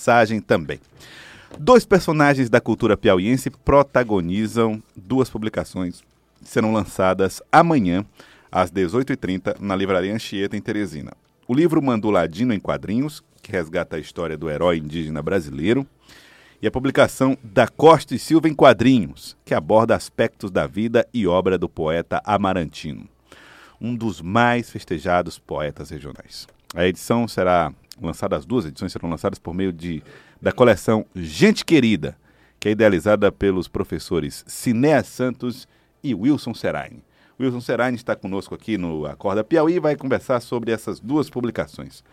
mensagem 0.00 0.40
também. 0.40 0.78
Dois 1.58 1.84
personagens 1.84 2.48
da 2.48 2.60
cultura 2.60 2.96
piauiense 2.96 3.50
protagonizam 3.50 4.80
duas 4.94 5.28
publicações 5.28 6.00
que 6.40 6.48
serão 6.48 6.72
lançadas 6.72 7.42
amanhã, 7.50 8.06
às 8.52 8.70
18h30, 8.70 9.60
na 9.60 9.74
Livraria 9.74 10.14
Anchieta, 10.14 10.56
em 10.56 10.60
Teresina. 10.60 11.12
O 11.46 11.52
livro 11.52 11.82
Manduladino 11.82 12.54
em 12.54 12.60
Quadrinhos, 12.60 13.22
que 13.42 13.50
resgata 13.50 13.96
a 13.96 13.98
história 13.98 14.38
do 14.38 14.48
herói 14.48 14.78
indígena 14.78 15.20
brasileiro, 15.20 15.84
e 16.62 16.68
a 16.68 16.70
publicação 16.70 17.36
Da 17.42 17.66
Costa 17.66 18.14
e 18.14 18.18
Silva 18.18 18.48
em 18.48 18.54
Quadrinhos, 18.54 19.36
que 19.44 19.54
aborda 19.54 19.96
aspectos 19.96 20.52
da 20.52 20.68
vida 20.68 21.04
e 21.12 21.26
obra 21.26 21.58
do 21.58 21.68
poeta 21.68 22.22
Amarantino, 22.24 23.08
um 23.80 23.96
dos 23.96 24.22
mais 24.22 24.70
festejados 24.70 25.36
poetas 25.38 25.90
regionais. 25.90 26.46
A 26.74 26.86
edição 26.86 27.26
será 27.26 27.72
lançada, 28.00 28.36
as 28.36 28.44
duas 28.44 28.66
edições 28.66 28.92
serão 28.92 29.08
lançadas 29.08 29.38
por 29.38 29.54
meio 29.54 29.72
de, 29.72 30.02
da 30.40 30.52
coleção 30.52 31.04
Gente 31.14 31.64
Querida, 31.64 32.16
que 32.58 32.68
é 32.68 32.72
idealizada 32.72 33.30
pelos 33.32 33.68
professores 33.68 34.44
Cinéa 34.46 35.02
Santos 35.02 35.66
e 36.02 36.14
Wilson 36.14 36.54
Seraine. 36.54 37.02
Wilson 37.38 37.60
Seraine 37.60 37.96
está 37.96 38.14
conosco 38.14 38.54
aqui 38.54 38.76
no 38.76 39.06
Acorda 39.06 39.42
Piauí 39.42 39.74
e 39.74 39.80
vai 39.80 39.96
conversar 39.96 40.40
sobre 40.40 40.72
essas 40.72 41.00
duas 41.00 41.30
publicações. 41.30 42.04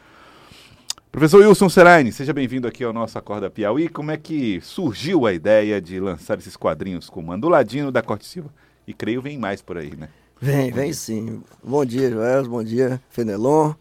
Professor 1.11 1.41
Wilson 1.41 1.67
Seraine, 1.67 2.11
seja 2.11 2.33
bem-vindo 2.33 2.67
aqui 2.67 2.83
ao 2.83 2.93
nosso 2.93 3.17
Acorda 3.17 3.49
Piauí. 3.49 3.89
Como 3.89 4.11
é 4.11 4.17
que 4.17 4.61
surgiu 4.61 5.25
a 5.25 5.33
ideia 5.33 5.81
de 5.81 5.99
lançar 5.99 6.37
esses 6.37 6.55
quadrinhos 6.55 7.09
com 7.09 7.21
Manduladino 7.21 7.91
da 7.91 8.01
Corte 8.01 8.25
Silva? 8.25 8.49
E 8.85 8.93
creio 8.93 9.21
vem 9.21 9.37
mais 9.37 9.61
por 9.61 9.77
aí, 9.77 9.95
né? 9.95 10.09
Vem, 10.39 10.71
vem 10.71 10.93
sim. 10.93 11.41
Bom 11.63 11.83
dia, 11.83 12.09
Joel. 12.09 12.47
Bom 12.47 12.63
dia, 12.63 13.01
Fenelon. 13.09 13.73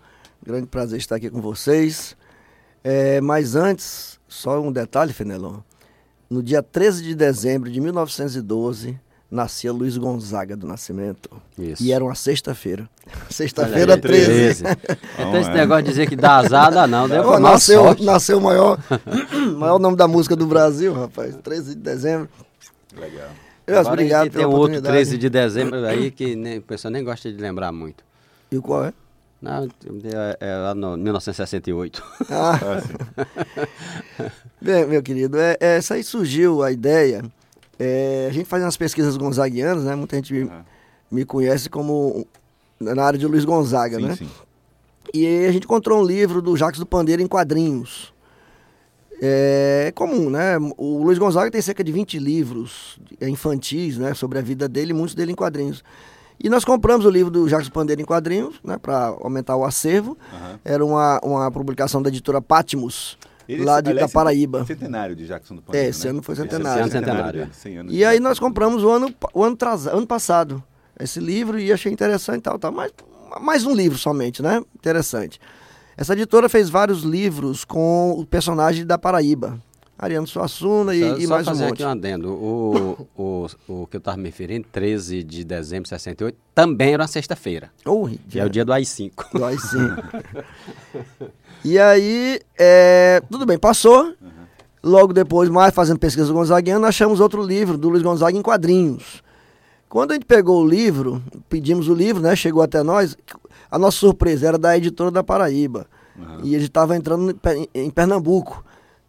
Grande 0.46 0.68
prazer 0.68 0.98
estar 0.98 1.16
aqui 1.16 1.28
com 1.28 1.40
vocês. 1.40 2.16
É, 2.84 3.20
mas 3.20 3.56
antes, 3.56 4.16
só 4.28 4.60
um 4.60 4.70
detalhe, 4.70 5.12
Fenelon. 5.12 5.56
No 6.30 6.40
dia 6.40 6.62
13 6.62 7.02
de 7.02 7.16
dezembro 7.16 7.68
de 7.68 7.80
1912, 7.80 8.96
nascia 9.28 9.72
Luiz 9.72 9.96
Gonzaga 9.96 10.56
do 10.56 10.64
Nascimento. 10.64 11.30
Isso. 11.58 11.82
E 11.82 11.90
era 11.90 12.04
uma 12.04 12.14
sexta-feira. 12.14 12.88
Sexta-feira 13.28 13.98
13. 13.98 14.62
então 15.14 15.36
esse 15.40 15.50
é. 15.50 15.54
negócio 15.54 15.82
de 15.82 15.90
dizer 15.90 16.08
que 16.08 16.14
dá 16.14 16.36
azar, 16.36 16.72
dá 16.72 16.86
não. 16.86 17.08
Deu 17.08 17.28
oh, 17.28 17.40
nasceu, 17.40 17.96
nasceu 18.00 18.38
o 18.38 18.40
maior, 18.40 18.78
maior 19.58 19.80
nome 19.80 19.96
da 19.96 20.06
música 20.06 20.36
do 20.36 20.46
Brasil, 20.46 20.94
rapaz. 20.94 21.34
13 21.42 21.74
de 21.74 21.80
dezembro. 21.80 22.28
Legal. 22.96 23.30
Eu, 23.66 23.80
obrigado 23.80 24.30
pela 24.30 24.44
tem 24.44 24.54
um 24.54 24.56
outro 24.56 24.80
13 24.80 25.18
de 25.18 25.28
dezembro 25.28 25.84
aí 25.84 26.12
que 26.12 26.36
nem, 26.36 26.58
o 26.58 26.62
pessoal 26.62 26.92
nem 26.92 27.02
gosta 27.02 27.32
de 27.32 27.36
lembrar 27.36 27.72
muito. 27.72 28.04
E 28.52 28.60
qual 28.60 28.84
é? 28.84 28.92
Não, 29.40 29.64
é, 29.64 30.36
é 30.40 30.56
lá 30.56 30.74
no 30.74 30.96
1968. 30.96 32.02
Ah. 32.30 32.58
Bem, 34.60 34.86
meu 34.86 35.02
querido, 35.02 35.38
é, 35.38 35.56
é, 35.60 35.76
essa 35.76 35.94
aí 35.94 36.02
surgiu 36.02 36.62
a 36.62 36.72
ideia. 36.72 37.22
É, 37.78 38.26
a 38.30 38.32
gente 38.32 38.46
faz 38.46 38.62
umas 38.62 38.76
pesquisas 38.76 39.16
gonzaguianas, 39.16 39.84
né? 39.84 39.94
Muita 39.94 40.16
gente 40.16 40.32
me, 40.32 40.50
me 41.10 41.24
conhece 41.24 41.68
como 41.68 42.26
na 42.80 43.04
área 43.04 43.18
de 43.18 43.26
Luiz 43.26 43.44
Gonzaga, 43.44 43.98
sim, 43.98 44.06
né? 44.06 44.16
Sim. 44.16 44.28
E 45.12 45.46
a 45.46 45.52
gente 45.52 45.64
encontrou 45.64 46.00
um 46.00 46.04
livro 46.04 46.40
do 46.40 46.56
Jacques 46.56 46.80
do 46.80 46.86
Pandeiro 46.86 47.22
em 47.22 47.26
quadrinhos. 47.26 48.12
É 49.20 49.92
comum, 49.94 50.28
né? 50.28 50.56
O 50.76 51.02
Luiz 51.02 51.18
Gonzaga 51.18 51.50
tem 51.50 51.60
cerca 51.62 51.82
de 51.84 51.92
20 51.92 52.18
livros 52.18 52.98
infantis, 53.20 53.98
né? 53.98 54.14
Sobre 54.14 54.38
a 54.38 54.42
vida 54.42 54.68
dele, 54.68 54.92
muitos 54.92 55.14
dele 55.14 55.32
em 55.32 55.34
quadrinhos. 55.34 55.82
E 56.42 56.48
nós 56.48 56.64
compramos 56.64 57.06
o 57.06 57.10
livro 57.10 57.30
do 57.30 57.48
Jacques 57.48 57.68
Pandeiro 57.68 58.02
em 58.02 58.04
quadrinhos, 58.04 58.56
né, 58.62 58.76
para 58.78 59.16
aumentar 59.20 59.56
o 59.56 59.64
acervo. 59.64 60.18
Uhum. 60.32 60.58
Era 60.64 60.84
uma, 60.84 61.20
uma 61.22 61.50
publicação 61.50 62.02
da 62.02 62.08
editora 62.08 62.42
Patmos, 62.42 63.18
Ele, 63.48 63.64
lá 63.64 63.80
de 63.80 63.90
aliás, 63.90 64.10
Itaparaíba. 64.10 64.64
Centenário 64.64 65.16
de 65.16 65.26
Jackson 65.26 65.56
do 65.56 65.62
Pandeiro. 65.62 65.86
É, 65.86 65.90
esse 65.90 66.04
né? 66.04 66.10
ano 66.10 66.22
foi 66.22 66.36
centenário. 66.36 66.86
Esse 66.86 66.96
ano 66.96 67.06
centenário. 67.06 67.50
centenário. 67.52 67.92
E 67.92 68.04
aí 68.04 68.20
nós 68.20 68.38
compramos 68.38 68.84
o 68.84 68.90
ano, 68.90 69.14
o 69.32 69.42
ano, 69.42 69.56
tras, 69.56 69.86
ano 69.86 70.06
passado 70.06 70.62
esse 70.98 71.20
livro 71.20 71.58
e 71.58 71.72
achei 71.72 71.92
interessante 71.92 72.38
e 72.38 72.42
tal, 72.42 72.58
tal. 72.58 72.72
Mas 72.72 72.92
mais 73.40 73.64
um 73.64 73.74
livro 73.74 73.98
somente, 73.98 74.42
né? 74.42 74.62
Interessante. 74.74 75.38
Essa 75.96 76.12
editora 76.12 76.48
fez 76.48 76.68
vários 76.68 77.02
livros 77.02 77.64
com 77.64 78.12
o 78.12 78.26
personagem 78.26 78.84
da 78.84 78.98
Paraíba. 78.98 79.58
Ariano 79.98 80.26
Suassuna 80.26 80.94
e, 80.94 81.00
só, 81.00 81.18
e 81.18 81.26
mais 81.26 81.44
só 81.44 81.50
fazer 81.52 81.64
um 81.64 81.68
monte. 81.68 81.74
aqui 81.74 81.84
um 81.84 81.88
adendo. 81.88 82.32
O, 82.32 83.08
o, 83.16 83.46
o 83.66 83.86
que 83.86 83.96
eu 83.96 83.98
estava 83.98 84.16
me 84.16 84.24
referindo, 84.24 84.66
13 84.70 85.22
de 85.22 85.42
dezembro 85.42 85.84
de 85.84 85.88
68, 85.90 86.36
também 86.54 86.92
era 86.92 87.02
uma 87.02 87.08
sexta-feira. 87.08 87.70
Oh, 87.84 88.08
que 88.28 88.38
é 88.38 88.44
o 88.44 88.50
dia 88.50 88.64
do 88.64 88.72
AI-5. 88.72 89.32
Do 89.32 89.44
AI-5. 89.44 90.24
e 91.64 91.78
aí, 91.78 92.40
é, 92.58 93.22
tudo 93.30 93.46
bem, 93.46 93.58
passou. 93.58 94.04
Uhum. 94.04 94.36
Logo 94.82 95.12
depois, 95.12 95.48
mais 95.48 95.74
fazendo 95.74 95.98
pesquisa 95.98 96.32
gonzaguiana, 96.32 96.88
achamos 96.88 97.18
outro 97.18 97.42
livro 97.42 97.78
do 97.78 97.88
Luiz 97.88 98.02
Gonzaga 98.02 98.36
em 98.36 98.42
quadrinhos. 98.42 99.22
Quando 99.88 100.10
a 100.10 100.14
gente 100.14 100.26
pegou 100.26 100.62
o 100.62 100.68
livro, 100.68 101.22
pedimos 101.48 101.88
o 101.88 101.94
livro, 101.94 102.22
né? 102.22 102.36
Chegou 102.36 102.62
até 102.62 102.82
nós. 102.82 103.16
A 103.70 103.78
nossa 103.78 103.96
surpresa 103.96 104.48
era 104.48 104.58
da 104.58 104.76
editora 104.76 105.10
da 105.10 105.24
Paraíba. 105.24 105.86
Uhum. 106.16 106.40
E 106.44 106.50
gente 106.52 106.64
estava 106.64 106.96
entrando 106.96 107.38
em 107.74 107.90
Pernambuco. 107.90 108.64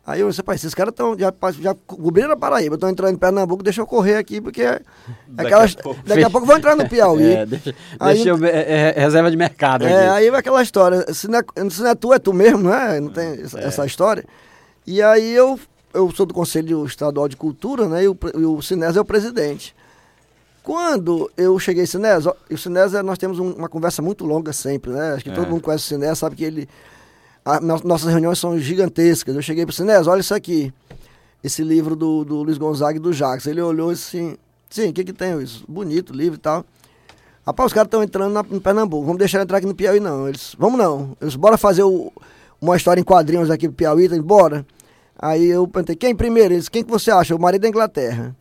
Aí 0.08 0.22
eu 0.22 0.30
disse, 0.30 0.42
pai, 0.42 0.56
esses 0.56 0.74
caras 0.74 0.94
estão 0.94 1.20
já, 1.20 1.34
já 1.60 1.76
cobriram 1.86 2.32
a 2.32 2.38
Paraíba, 2.38 2.76
estão 2.76 2.90
entrando 2.90 3.14
em 3.14 3.18
Pernambuco, 3.18 3.62
deixa 3.62 3.82
eu 3.82 3.86
correr 3.86 4.16
aqui, 4.16 4.40
porque 4.40 4.62
é 4.62 4.80
daqui, 5.28 5.48
aquelas, 5.48 5.76
a 5.78 5.84
pouco, 5.84 6.02
daqui 6.08 6.24
a 6.24 6.30
pouco 6.30 6.48
vão 6.48 6.56
entrar 6.56 6.78
no 6.78 6.88
Piauí. 6.88 7.34
É, 7.34 7.46
deixa, 7.46 7.76
aí, 8.00 8.16
deixa 8.16 8.30
eu, 8.30 8.46
é, 8.46 8.94
é, 8.96 9.00
reserva 9.02 9.30
de 9.30 9.36
mercado 9.36 9.86
é, 9.86 9.88
aqui. 9.88 10.16
aí 10.16 10.32
vai 10.32 10.40
aquela 10.40 10.64
história, 10.64 11.14
se 11.14 11.28
não, 11.28 11.40
é, 11.40 11.70
se 11.70 11.82
não 11.82 11.90
é 11.90 11.96
tu, 11.96 12.14
é 12.14 12.20
tu 12.20 12.32
mesmo, 12.32 12.60
não 12.60 12.74
é? 12.74 13.02
Não 13.02 13.10
tem 13.10 13.42
essa, 13.42 13.60
é. 13.60 13.66
essa 13.66 13.86
história. 13.86 14.24
E 14.86 15.02
aí 15.02 15.34
eu, 15.34 15.60
eu 15.94 16.10
sou 16.12 16.26
do 16.26 16.34
Conselho 16.34 16.86
Estadual 16.86 17.28
de 17.28 17.36
Cultura, 17.36 17.90
né? 17.90 18.06
E 18.06 18.08
o, 18.08 18.18
e 18.34 18.46
o 18.46 18.60
é 18.82 19.00
o 19.02 19.06
presidente. 19.06 19.76
Quando 20.64 21.30
eu 21.36 21.60
cheguei 21.60 21.84
em 21.84 21.86
Sinés, 21.86 22.26
o 22.26 22.58
Sinés, 22.58 22.94
nós 23.04 23.18
temos 23.18 23.40
um, 23.40 23.52
uma 23.52 23.68
conversa 23.68 24.02
muito 24.02 24.26
longa 24.26 24.54
sempre, 24.54 24.92
né? 24.92 25.16
Acho 25.16 25.26
que 25.26 25.32
todo 25.32 25.50
mundo 25.50 25.62
conhece 25.62 25.84
o 25.84 25.88
Sinés, 25.88 26.18
sabe 26.18 26.38
que 26.38 26.46
ele 26.46 26.70
a, 27.48 27.62
nossas 27.62 28.12
reuniões 28.12 28.38
são 28.38 28.60
gigantescas. 28.60 29.34
Eu 29.34 29.42
cheguei 29.42 29.66
para 29.66 29.72
o 29.72 29.76
Sinés, 29.76 30.06
olha 30.06 30.20
isso 30.20 30.36
aqui. 30.36 30.74
Esse 31.42 31.64
livro 31.64 31.96
do, 31.96 32.26
do 32.26 32.44
Luiz 32.44 32.58
Gonzaga 32.58 32.98
e 32.98 33.00
do 33.00 33.14
Jacques. 33.14 33.48
Ele 33.48 33.62
olhou 33.62 33.90
assim, 33.90 34.36
sim, 34.70 34.90
o 34.90 34.94
que 34.94 35.06
que 35.06 35.14
tem 35.14 35.42
isso? 35.42 35.64
Bonito 35.66 36.12
livro 36.12 36.36
e 36.36 36.42
tal. 36.42 36.66
Rapaz, 37.46 37.68
os 37.68 37.74
caras 37.74 37.88
estão 37.88 38.04
entrando 38.04 38.34
na, 38.34 38.44
em 38.52 38.60
Pernambuco. 38.60 39.06
Vamos 39.06 39.18
deixar 39.18 39.42
entrar 39.42 39.60
aqui 39.60 39.66
no 39.66 39.74
Piauí, 39.74 40.02
não. 40.02 40.28
Eles, 40.28 40.56
vamos 40.60 40.78
não. 40.78 41.16
Eles, 41.22 41.38
bora 41.38 41.58
fazer 41.58 41.84
o, 41.84 42.12
uma 42.60 42.76
história 42.76 43.00
em 43.00 43.04
quadrinhos 43.06 43.50
aqui 43.50 43.66
no 43.66 43.74
Piauí, 43.74 44.10
tá? 44.10 44.22
bora. 44.22 44.66
Aí 45.18 45.46
eu 45.46 45.66
perguntei, 45.66 45.96
quem 45.96 46.14
primeiro? 46.14 46.54
Eles, 46.54 46.68
quem 46.68 46.84
que 46.84 46.92
você 46.92 47.10
acha? 47.10 47.34
O 47.34 47.40
marido 47.40 47.62
da 47.62 47.70
Inglaterra. 47.70 48.36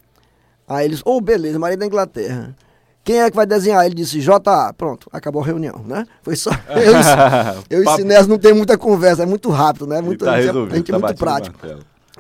Aí 0.67 0.85
eles, 0.85 1.01
oh, 1.05 1.21
beleza, 1.21 1.61
marido 1.61 1.79
da 1.79 1.87
Inglaterra. 1.87 2.57
Quem 3.07 3.21
é 3.21 3.31
que 3.31 3.37
vai 3.37 3.47
desenhar? 3.47 3.87
Ele 3.87 3.95
disse 3.95 4.19
JA. 4.19 4.75
Pronto, 4.77 5.09
acabou 5.13 5.41
a 5.41 5.47
reunião, 5.47 5.81
né? 5.87 6.05
Foi 6.25 6.35
só. 6.35 6.51
Eu, 6.51 7.79
eu 7.79 7.85
e 7.85 7.89
Sinés 7.95 8.27
não 8.27 8.37
tem 8.37 8.53
muita 8.53 8.77
conversa, 8.77 9.23
é 9.23 9.27
muito 9.27 9.49
rápido, 9.49 9.87
né? 9.87 10.01
Muito, 10.01 10.25
tá 10.25 10.33
a 10.33 10.43
gente, 10.43 10.59
a 10.59 10.75
gente 10.75 10.91
tá 10.91 10.97
é 10.97 11.01
muito 11.01 11.17
prático. 11.17 11.57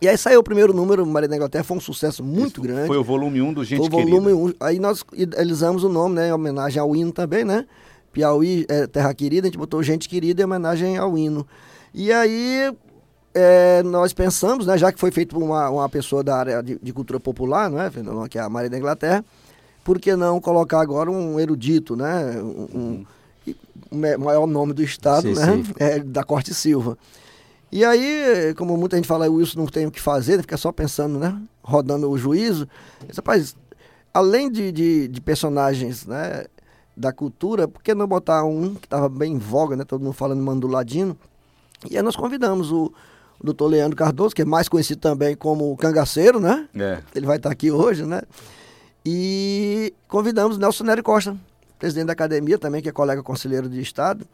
E 0.00 0.06
aí 0.06 0.16
saiu 0.16 0.38
o 0.38 0.44
primeiro 0.44 0.72
número, 0.72 1.04
Maria 1.04 1.28
da 1.28 1.34
Inglaterra, 1.34 1.64
foi 1.64 1.76
um 1.76 1.80
sucesso 1.80 2.22
muito 2.22 2.60
Isso 2.60 2.62
grande. 2.62 2.86
Foi 2.86 2.98
o 2.98 3.02
volume 3.02 3.42
1 3.42 3.52
do 3.52 3.64
Gente 3.64 3.78
Foi 3.78 3.88
o 3.88 4.06
volume 4.06 4.32
1. 4.32 4.54
Aí 4.60 4.78
nós 4.78 5.02
idealizamos 5.12 5.82
o 5.82 5.88
nome, 5.88 6.14
né? 6.14 6.28
Em 6.28 6.32
homenagem 6.32 6.80
ao 6.80 6.94
hino 6.94 7.10
também, 7.10 7.44
né? 7.44 7.66
Piauí, 8.12 8.64
é, 8.68 8.86
Terra 8.86 9.12
Querida, 9.12 9.48
a 9.48 9.50
gente 9.50 9.58
botou 9.58 9.82
Gente 9.82 10.08
Querida 10.08 10.42
em 10.42 10.44
homenagem 10.44 10.98
ao 10.98 11.18
hino. 11.18 11.44
E 11.92 12.12
aí 12.12 12.72
é, 13.34 13.82
nós 13.82 14.12
pensamos, 14.12 14.66
né? 14.66 14.78
Já 14.78 14.92
que 14.92 15.00
foi 15.00 15.10
feito 15.10 15.34
por 15.34 15.42
uma, 15.42 15.68
uma 15.68 15.88
pessoa 15.88 16.22
da 16.22 16.36
área 16.36 16.62
de, 16.62 16.78
de 16.80 16.92
cultura 16.92 17.18
popular, 17.18 17.68
não 17.68 17.80
é? 17.80 17.90
Que 18.30 18.38
é 18.38 18.42
a 18.42 18.48
Maria 18.48 18.70
da 18.70 18.78
Inglaterra 18.78 19.24
por 19.86 20.00
que 20.00 20.16
não 20.16 20.40
colocar 20.40 20.80
agora 20.80 21.08
um 21.08 21.38
erudito, 21.38 21.94
né? 21.94 22.42
Um, 22.42 23.04
um 23.92 24.18
maior 24.18 24.44
nome 24.44 24.72
do 24.72 24.82
Estado, 24.82 25.32
sim, 25.32 25.40
né? 25.40 25.46
Sim. 25.46 25.72
É, 25.78 26.00
da 26.00 26.24
Corte 26.24 26.52
Silva. 26.52 26.98
E 27.70 27.84
aí, 27.84 28.52
como 28.58 28.76
muita 28.76 28.96
gente 28.96 29.06
fala, 29.06 29.30
o 29.30 29.34
Wilson 29.34 29.60
não 29.60 29.66
tem 29.66 29.86
o 29.86 29.90
que 29.92 30.00
fazer, 30.00 30.40
fica 30.40 30.56
só 30.56 30.72
pensando, 30.72 31.20
né? 31.20 31.40
Rodando 31.62 32.10
o 32.10 32.18
juízo. 32.18 32.66
Disse, 33.06 33.18
rapaz, 33.18 33.54
além 34.12 34.50
de, 34.50 34.72
de, 34.72 35.06
de, 35.06 35.20
personagens 35.20 36.04
né, 36.04 36.46
da 36.96 37.12
cultura, 37.12 37.68
por 37.68 37.80
que 37.80 37.94
não 37.94 38.08
botar 38.08 38.42
um 38.42 38.74
que 38.74 38.86
estava 38.86 39.08
bem 39.08 39.34
em 39.34 39.38
voga, 39.38 39.76
né? 39.76 39.84
Todo 39.84 40.02
mundo 40.02 40.14
falando 40.14 40.42
manduladino. 40.42 41.16
E 41.88 41.96
aí 41.96 42.02
nós 42.02 42.16
convidamos 42.16 42.72
o, 42.72 42.92
o 43.38 43.44
doutor 43.44 43.68
Leandro 43.68 43.96
Cardoso, 43.96 44.34
que 44.34 44.42
é 44.42 44.44
mais 44.44 44.68
conhecido 44.68 45.00
também 45.00 45.36
como 45.36 45.76
Cangaceiro, 45.76 46.40
né? 46.40 46.68
É. 46.74 46.98
Ele 47.14 47.26
vai 47.26 47.36
estar 47.36 47.52
aqui 47.52 47.70
hoje, 47.70 48.04
né? 48.04 48.22
E 49.08 49.94
convidamos 50.08 50.58
Nelson 50.58 50.82
Nery 50.82 51.00
Costa, 51.00 51.36
presidente 51.78 52.08
da 52.08 52.12
academia 52.12 52.58
também, 52.58 52.82
que 52.82 52.88
é 52.88 52.92
colega 52.92 53.22
conselheiro 53.22 53.68
de 53.68 53.80
Estado. 53.80 54.26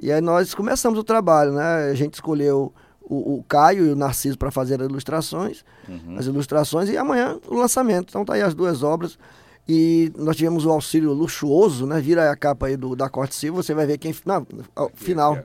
E 0.00 0.12
aí 0.12 0.20
nós 0.20 0.54
começamos 0.54 0.96
o 0.96 1.02
trabalho, 1.02 1.52
né? 1.52 1.90
A 1.90 1.94
gente 1.94 2.14
escolheu 2.14 2.72
o, 3.02 3.38
o 3.38 3.44
Caio 3.48 3.86
e 3.86 3.90
o 3.90 3.96
Narciso 3.96 4.38
para 4.38 4.52
fazer 4.52 4.80
as 4.80 4.88
ilustrações, 4.88 5.64
uhum. 5.88 6.14
as 6.16 6.26
ilustrações, 6.26 6.88
e 6.88 6.96
amanhã 6.96 7.40
o 7.48 7.56
lançamento. 7.56 8.10
Então 8.10 8.24
tá 8.24 8.34
aí 8.34 8.42
as 8.42 8.54
duas 8.54 8.84
obras. 8.84 9.18
E 9.68 10.12
nós 10.16 10.36
tivemos 10.36 10.64
o 10.64 10.70
auxílio 10.70 11.12
luxuoso, 11.12 11.84
né? 11.84 12.00
Vira 12.00 12.30
a 12.30 12.36
capa 12.36 12.68
aí 12.68 12.76
do, 12.76 12.94
da 12.94 13.08
Corte 13.08 13.34
Silva, 13.34 13.64
você 13.64 13.74
vai 13.74 13.84
ver 13.84 13.98
quem. 13.98 14.14
Ao 14.76 14.90
final. 14.94 15.36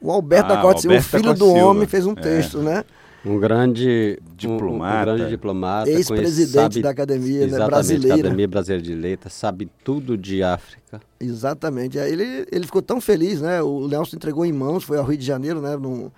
O 0.00 0.12
Alberto 0.12 0.52
Ah, 0.52 0.56
da 0.56 0.62
Corte 0.62 0.82
Silva, 0.82 0.98
o 0.98 1.02
filho 1.02 1.34
do 1.34 1.48
homem, 1.48 1.86
fez 1.88 2.06
um 2.06 2.12
É. 2.12 2.14
texto, 2.14 2.58
né? 2.58 2.84
Um 3.26 3.40
grande 3.40 4.18
Diplomata. 4.36 5.10
um, 5.10 5.14
um 5.14 5.16
grande 5.16 5.30
diplomata, 5.30 5.90
Ex-presidente 5.90 6.80
da 6.80 6.90
academia, 6.90 7.46
né, 7.46 7.66
brasileira. 7.66 8.14
Academia 8.14 8.46
Brasileira 8.48 8.82
de 8.82 8.94
Letras, 8.94 9.32
sabe 9.32 9.68
tudo 9.82 10.16
de 10.16 10.42
África. 10.42 11.00
Exatamente. 11.18 11.98
Ele, 11.98 12.46
ele 12.52 12.66
ficou 12.66 12.80
tão 12.80 13.00
feliz, 13.00 13.40
né? 13.40 13.60
O 13.62 13.88
Nelson 13.88 14.16
entregou 14.16 14.46
em 14.46 14.52
mãos, 14.52 14.84
foi 14.84 14.98
ao 14.98 15.04
Rio 15.04 15.18
de 15.18 15.26
Janeiro, 15.26 15.60
né? 15.60 15.76
Num, 15.76 16.08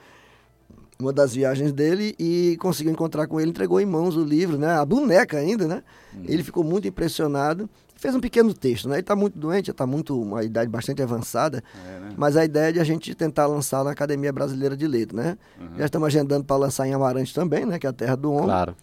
uma 1.01 1.13
das 1.13 1.35
viagens 1.35 1.73
dele 1.73 2.15
e 2.19 2.57
conseguiu 2.61 2.93
encontrar 2.93 3.27
com 3.27 3.41
ele, 3.41 3.51
entregou 3.51 3.81
em 3.81 3.87
mãos 3.87 4.17
o 4.17 4.25
livro, 4.25 4.59
né? 4.59 4.73
A 4.73 4.85
boneca 4.85 5.39
ainda, 5.39 5.67
né? 5.67 5.83
Ele 6.27 6.43
ficou 6.43 6.65
muito 6.65 6.89
impressionado. 6.89 7.71
Fez 7.99 8.15
um 8.15 8.21
pequeno 8.21 8.55
texto, 8.55 8.89
né? 8.89 8.95
Ele 8.95 9.01
está 9.01 9.17
muito 9.17 9.37
doente, 9.37 9.73
está 9.73 9.85
muito 9.85 10.19
uma 10.21 10.45
idade 10.45 10.71
bastante 10.71 11.03
avançada, 11.03 11.63
É, 11.85 11.99
né? 11.99 12.11
mas 12.17 12.37
a 12.37 12.45
ideia 12.45 12.69
é 12.69 12.73
de 12.73 12.79
a 12.81 12.85
gente 12.85 13.13
tentar 13.13 13.47
lançar 13.47 13.83
na 13.85 13.91
Academia 13.91 14.33
Brasileira 14.33 14.77
de 14.77 14.87
Letras, 14.87 15.21
né? 15.25 15.39
Já 15.77 15.87
estamos 15.87 16.07
agendando 16.07 16.45
para 16.45 16.57
lançar 16.57 16.87
em 16.87 16.95
Amarante 16.95 17.35
também, 17.35 17.67
né? 17.67 17.77
Que 17.77 17.87
é 17.89 17.91
a 17.91 17.93
terra 17.93 18.17
do 18.17 18.31
homem. 18.33 18.45
Claro. 18.47 18.77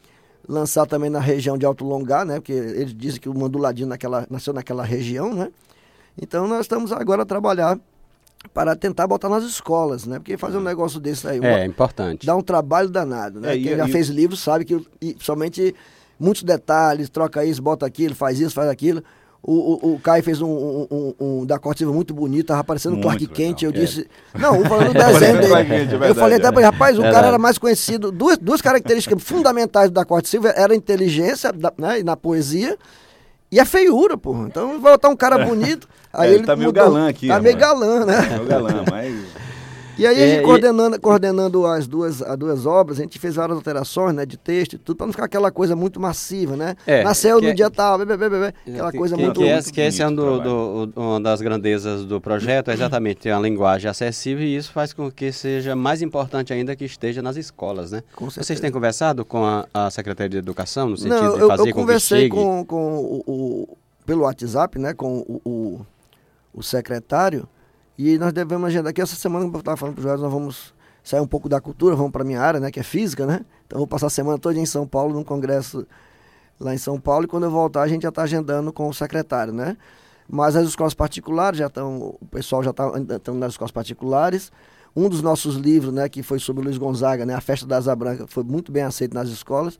Lançar 0.47 0.85
também 0.85 1.09
na 1.09 1.19
região 1.21 1.57
de 1.57 1.65
Alto 1.65 1.85
Longá, 1.85 2.25
né? 2.25 2.35
Porque 2.35 2.51
eles 2.51 2.93
dizem 2.93 3.19
que 3.21 3.29
o 3.29 3.33
Manduladinho 3.33 3.87
naquela, 3.87 4.27
nasceu 4.29 4.53
naquela 4.53 4.83
região, 4.83 5.33
né? 5.33 5.49
Então 6.21 6.45
nós 6.47 6.61
estamos 6.61 6.91
agora 6.91 7.23
a 7.23 7.25
trabalhar 7.25 7.79
para 8.53 8.75
tentar 8.75 9.07
botar 9.07 9.29
nas 9.29 9.43
escolas, 9.45 10.05
né? 10.05 10.19
Porque 10.19 10.37
fazer 10.37 10.57
um 10.57 10.61
negócio 10.61 10.99
desse 10.99 11.25
aí 11.27 11.39
É, 11.43 11.65
importante. 11.65 12.27
dá 12.27 12.35
um 12.35 12.41
trabalho 12.41 12.89
danado, 12.89 13.39
né? 13.39 13.53
É, 13.53 13.57
e- 13.57 13.63
Quem 13.63 13.77
já 13.77 13.87
e- 13.87 13.91
fez 13.91 14.09
livro 14.09 14.35
sabe 14.35 14.65
que 14.65 14.85
e, 15.01 15.15
somente 15.19 15.73
muitos 16.19 16.43
detalhes, 16.43 17.09
troca 17.09 17.43
isso, 17.45 17.61
bota 17.61 17.85
aquilo, 17.85 18.15
faz 18.15 18.39
isso, 18.39 18.53
faz 18.55 18.69
aquilo. 18.69 19.03
O, 19.47 19.89
o, 19.89 19.93
o 19.93 19.99
Caio 19.99 20.23
fez 20.23 20.41
um, 20.41 20.47
um, 20.49 20.87
um- 20.91 21.13
um 21.41 21.45
da 21.45 21.59
Cortiva 21.59 21.93
muito 21.93 22.15
bonito, 22.15 22.47
tava 22.47 22.63
parecendo 22.63 22.95
um 22.95 23.01
Clark 23.01 23.27
Kent. 23.27 23.61
Eu 23.61 23.69
é. 23.69 23.73
disse. 23.73 24.07
Não, 24.33 24.65
falando 24.65 24.87
do 24.91 24.93
desenho 24.93 25.39
dele. 25.39 26.03
É 26.03 26.09
eu 26.09 26.15
falei 26.15 26.37
até 26.39 26.47
é. 26.47 26.51
pra 26.51 26.61
ele, 26.61 26.71
rapaz, 26.71 26.95
o 26.97 27.01
cara 27.01 27.11
Verdade. 27.13 27.27
era 27.27 27.37
mais 27.37 27.57
conhecido. 27.59 28.11
Duas, 28.11 28.39
duas 28.39 28.59
características 28.59 29.21
fundamentais 29.21 29.91
da 29.91 30.03
Corte 30.03 30.29
Silva 30.29 30.49
era 30.49 30.73
a 30.73 30.75
inteligência 30.75 31.53
da- 31.53 31.71
né, 31.77 31.99
e 31.99 32.03
na 32.03 32.17
poesia 32.17 32.75
e 33.51 33.59
a 33.59 33.65
feiura, 33.65 34.17
pô. 34.17 34.33
Então 34.47 34.81
vai 34.81 34.93
botar 34.93 35.09
um 35.09 35.15
cara 35.15 35.45
bonito. 35.45 35.87
Aí 36.11 36.31
É, 36.31 36.35
ele 36.35 36.43
tá 36.45 36.55
meio 36.55 36.69
mudou. 36.69 36.83
galã 36.83 37.07
aqui, 37.09 37.27
Tá 37.27 37.39
meio 37.39 37.55
galã, 37.57 38.03
né? 38.03 38.15
É 38.37 38.41
o 38.41 38.45
galã, 38.45 38.83
mas. 38.89 39.13
E 39.97 40.05
aí, 40.05 40.15
a 40.21 40.25
É, 40.25 40.29
gente 40.29 40.39
e- 40.41 40.43
coordenando, 40.43 40.99
coordenando 40.99 41.65
as, 41.65 41.87
duas, 41.87 42.21
as 42.21 42.37
duas 42.37 42.65
obras, 42.65 42.99
a 42.99 43.03
gente 43.03 43.17
fez 43.19 43.35
várias 43.35 43.57
alterações 43.57 44.13
né, 44.15 44.25
de 44.25 44.37
texto 44.37 44.73
e 44.73 44.77
tudo, 44.77 44.97
para 44.97 45.05
não 45.07 45.13
ficar 45.13 45.25
aquela 45.25 45.51
coisa 45.51 45.75
muito 45.75 45.99
massiva, 45.99 46.55
né? 46.57 46.75
É, 46.85 47.03
Nasceu 47.03 47.41
no 47.41 47.47
é- 47.49 47.53
dia 47.53 47.69
tal, 47.69 47.97
bebê, 47.97 48.17
bebê, 48.17 48.39
bebê, 48.39 48.53
aquela 48.67 48.91
que, 48.91 48.97
coisa 48.97 49.15
que, 49.15 49.21
muito... 49.23 49.39
que, 49.39 49.45
muito 49.45 49.57
esse, 49.59 49.71
que 49.73 49.81
esse 49.81 50.01
é 50.01 50.07
um 50.07 50.13
do, 50.15 50.39
do- 50.87 50.93
uma 50.95 51.21
das 51.21 51.41
grandezas 51.41 52.03
do 52.05 52.19
projeto, 52.19 52.69
é 52.71 52.73
exatamente 52.73 53.21
ter 53.21 53.31
uma 53.31 53.41
linguagem 53.41 53.89
acessível 53.89 54.43
e 54.45 54.55
isso 54.55 54.71
faz 54.71 54.91
com 54.93 55.09
que 55.09 55.31
seja 55.31 55.75
mais 55.75 56.01
importante 56.01 56.51
ainda 56.53 56.75
que 56.75 56.85
esteja 56.85 57.21
nas 57.21 57.37
escolas, 57.37 57.91
né? 57.91 58.03
Com 58.15 58.29
Vocês 58.29 58.59
têm 58.59 58.71
conversado 58.71 59.23
com 59.23 59.43
a, 59.45 59.65
a 59.73 59.89
Secretaria 59.91 60.29
de 60.29 60.37
Educação 60.37 60.89
no 60.89 60.97
sentido 60.97 61.15
Não, 61.21 61.33
de 61.35 61.39
eu, 61.41 61.47
fazer 61.47 61.69
eu 61.69 61.73
com 61.73 61.81
conversei 61.81 62.29
que 62.29 62.35
chegue? 62.35 62.35
com, 62.35 62.65
com 62.65 62.95
o, 62.97 63.23
o- 63.27 63.77
pelo 64.05 64.21
WhatsApp, 64.21 64.77
né, 64.77 64.93
com 64.93 65.17
o, 65.19 65.41
o, 65.43 65.85
o 66.53 66.61
secretário, 66.63 67.47
e 67.97 68.17
nós 68.17 68.33
devemos 68.33 68.67
agendar 68.67 68.89
aqui 68.91 69.01
essa 69.01 69.15
semana, 69.15 69.45
como 69.45 69.57
eu 69.57 69.59
estava 69.59 69.77
falando 69.77 69.95
para 69.95 69.99
os 70.01 70.05
jovens, 70.05 70.21
nós 70.21 70.31
vamos 70.31 70.73
sair 71.03 71.19
um 71.21 71.27
pouco 71.27 71.47
da 71.47 71.61
cultura, 71.61 71.95
vamos 71.95 72.11
para 72.11 72.23
minha 72.23 72.41
área, 72.41 72.59
né, 72.59 72.71
que 72.71 72.79
é 72.79 72.83
física, 72.83 73.25
né? 73.25 73.41
Então 73.67 73.77
vou 73.77 73.87
passar 73.87 74.07
a 74.07 74.09
semana 74.09 74.37
toda 74.37 74.57
em 74.57 74.65
São 74.65 74.87
Paulo, 74.87 75.13
num 75.13 75.23
congresso 75.23 75.85
lá 76.59 76.73
em 76.73 76.77
São 76.77 76.99
Paulo, 76.99 77.25
e 77.25 77.27
quando 77.27 77.43
eu 77.43 77.51
voltar 77.51 77.83
a 77.83 77.87
gente 77.87 78.03
já 78.03 78.09
está 78.09 78.23
agendando 78.23 78.73
com 78.73 78.87
o 78.89 78.93
secretário, 78.93 79.53
né? 79.53 79.77
Mas 80.27 80.55
as 80.55 80.67
escolas 80.67 80.93
particulares 80.93 81.59
já 81.59 81.67
estão, 81.67 82.17
o 82.19 82.25
pessoal 82.31 82.63
já 82.63 82.71
está 82.71 82.91
estão 83.15 83.35
nas 83.35 83.51
escolas 83.53 83.71
particulares. 83.71 84.51
Um 84.95 85.09
dos 85.09 85.21
nossos 85.21 85.55
livros, 85.57 85.93
né, 85.93 86.07
que 86.09 86.23
foi 86.23 86.39
sobre 86.39 86.61
o 86.61 86.65
Luiz 86.65 86.77
Gonzaga, 86.77 87.25
né, 87.25 87.33
a 87.35 87.41
Festa 87.41 87.67
da 87.67 87.77
Asa 87.77 87.95
Branca, 87.95 88.25
foi 88.27 88.43
muito 88.43 88.71
bem 88.71 88.81
aceito 88.81 89.13
nas 89.13 89.27
escolas. 89.29 89.77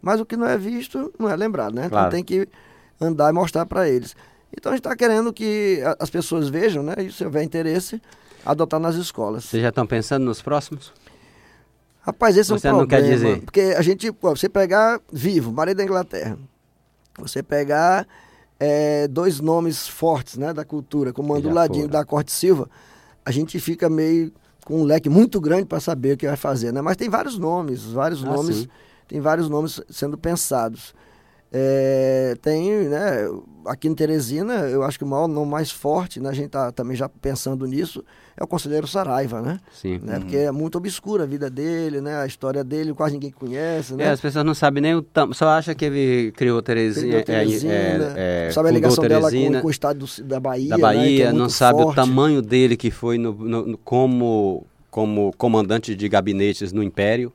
Mas 0.00 0.20
o 0.20 0.24
que 0.24 0.36
não 0.36 0.46
é 0.46 0.56
visto 0.56 1.12
não 1.18 1.28
é 1.28 1.36
lembrado, 1.36 1.74
né? 1.74 1.86
Então 1.86 1.98
Claro. 1.98 2.10
tem 2.10 2.24
que 2.24 2.48
andar 3.00 3.28
e 3.30 3.32
mostrar 3.32 3.66
para 3.66 3.88
eles. 3.88 4.16
Então 4.56 4.70
a 4.72 4.74
gente 4.76 4.84
está 4.84 4.94
querendo 4.96 5.32
que 5.32 5.80
as 5.98 6.10
pessoas 6.10 6.48
vejam, 6.48 6.82
né? 6.82 6.94
E 6.98 7.10
se 7.12 7.24
houver 7.24 7.42
interesse, 7.42 8.00
adotar 8.44 8.78
nas 8.80 8.94
escolas. 8.96 9.44
Vocês 9.44 9.62
já 9.62 9.70
estão 9.70 9.86
pensando 9.86 10.24
nos 10.24 10.42
próximos? 10.42 10.92
Rapaz, 12.00 12.36
esse 12.36 12.50
Você 12.50 12.68
é 12.68 12.72
um 12.72 12.78
não 12.78 12.86
quer 12.86 12.98
problema. 12.98 13.16
dizer? 13.16 13.42
Porque 13.42 13.60
a 13.60 13.82
gente, 13.82 14.10
pô, 14.12 14.34
você 14.34 14.48
pegar 14.48 15.00
Vivo, 15.12 15.52
Maria 15.52 15.74
da 15.74 15.84
Inglaterra, 15.84 16.36
você 17.16 17.42
pegar 17.42 18.06
é, 18.58 19.06
dois 19.06 19.38
nomes 19.40 19.86
fortes 19.88 20.36
né, 20.36 20.52
da 20.52 20.64
cultura, 20.64 21.12
como 21.12 21.32
já 21.34 21.38
Anduladinho 21.38 21.86
da 21.88 22.04
Corte 22.04 22.32
Silva, 22.32 22.68
a 23.24 23.30
gente 23.30 23.58
fica 23.60 23.88
meio 23.88 24.32
com 24.64 24.80
um 24.80 24.84
leque 24.84 25.08
muito 25.08 25.40
grande 25.40 25.64
para 25.64 25.78
saber 25.80 26.14
o 26.14 26.16
que 26.16 26.26
vai 26.26 26.36
fazer, 26.36 26.72
né? 26.72 26.80
Mas 26.80 26.96
tem 26.96 27.08
vários 27.08 27.38
nomes, 27.38 27.84
vários 27.84 28.22
Ah, 28.24 28.26
nomes, 28.26 28.56
sim. 28.58 28.68
tem 29.08 29.20
vários 29.20 29.48
nomes 29.48 29.80
sendo 29.88 30.18
pensados. 30.18 30.92
É, 31.54 32.34
tem, 32.40 32.88
né, 32.88 33.28
aqui 33.66 33.86
em 33.86 33.94
Teresina, 33.94 34.54
eu 34.70 34.82
acho 34.82 34.96
que 34.98 35.04
o 35.04 35.06
maior 35.06 35.28
nome 35.28 35.50
mais 35.50 35.70
forte, 35.70 36.18
né, 36.18 36.30
a 36.30 36.32
gente 36.32 36.48
tá 36.48 36.72
também 36.72 36.96
já 36.96 37.08
pensando 37.10 37.66
nisso, 37.66 38.02
é 38.34 38.42
o 38.42 38.46
conselheiro 38.46 38.86
Saraiva, 38.86 39.42
né? 39.42 39.58
Sim. 39.70 40.00
né? 40.02 40.18
Porque 40.18 40.36
é 40.38 40.50
muito 40.50 40.78
obscura 40.78 41.24
a 41.24 41.26
vida 41.26 41.50
dele, 41.50 42.00
né? 42.00 42.16
A 42.16 42.26
história 42.26 42.64
dele, 42.64 42.94
quase 42.94 43.12
ninguém 43.12 43.30
conhece, 43.30 43.92
É, 43.92 43.96
né? 43.96 44.10
as 44.10 44.20
pessoas 44.22 44.42
não 44.46 44.54
sabem 44.54 44.80
nem 44.82 44.94
o 44.94 45.02
tamanho, 45.02 45.34
só 45.34 45.48
acham 45.48 45.74
que 45.74 45.84
ele 45.84 46.32
criou 46.32 46.62
Terezinha, 46.62 47.22
Criou 47.22 47.24
Teresina, 47.24 47.72
é, 48.16 48.46
é, 48.48 48.50
sabe 48.50 48.70
a 48.70 48.72
ligação 48.72 49.04
dela 49.06 49.24
com, 49.24 49.28
Teresina, 49.30 49.60
com 49.60 49.68
o 49.68 49.70
estado 49.70 49.98
do- 50.06 50.24
da 50.24 50.40
Bahia, 50.40 50.70
da 50.70 50.76
né? 50.78 50.82
Bahia, 50.82 51.16
Que 51.16 51.22
é 51.24 51.32
não 51.32 51.50
sabe 51.50 51.80
o 51.80 51.82
forte. 51.84 51.96
tamanho 51.96 52.40
dele 52.40 52.78
que 52.78 52.90
foi 52.90 53.18
no, 53.18 53.32
no- 53.34 53.66
no- 53.66 53.78
como, 53.78 54.64
como 54.90 55.30
comandante 55.36 55.94
de 55.94 56.08
gabinetes 56.08 56.72
no 56.72 56.82
Império. 56.82 57.30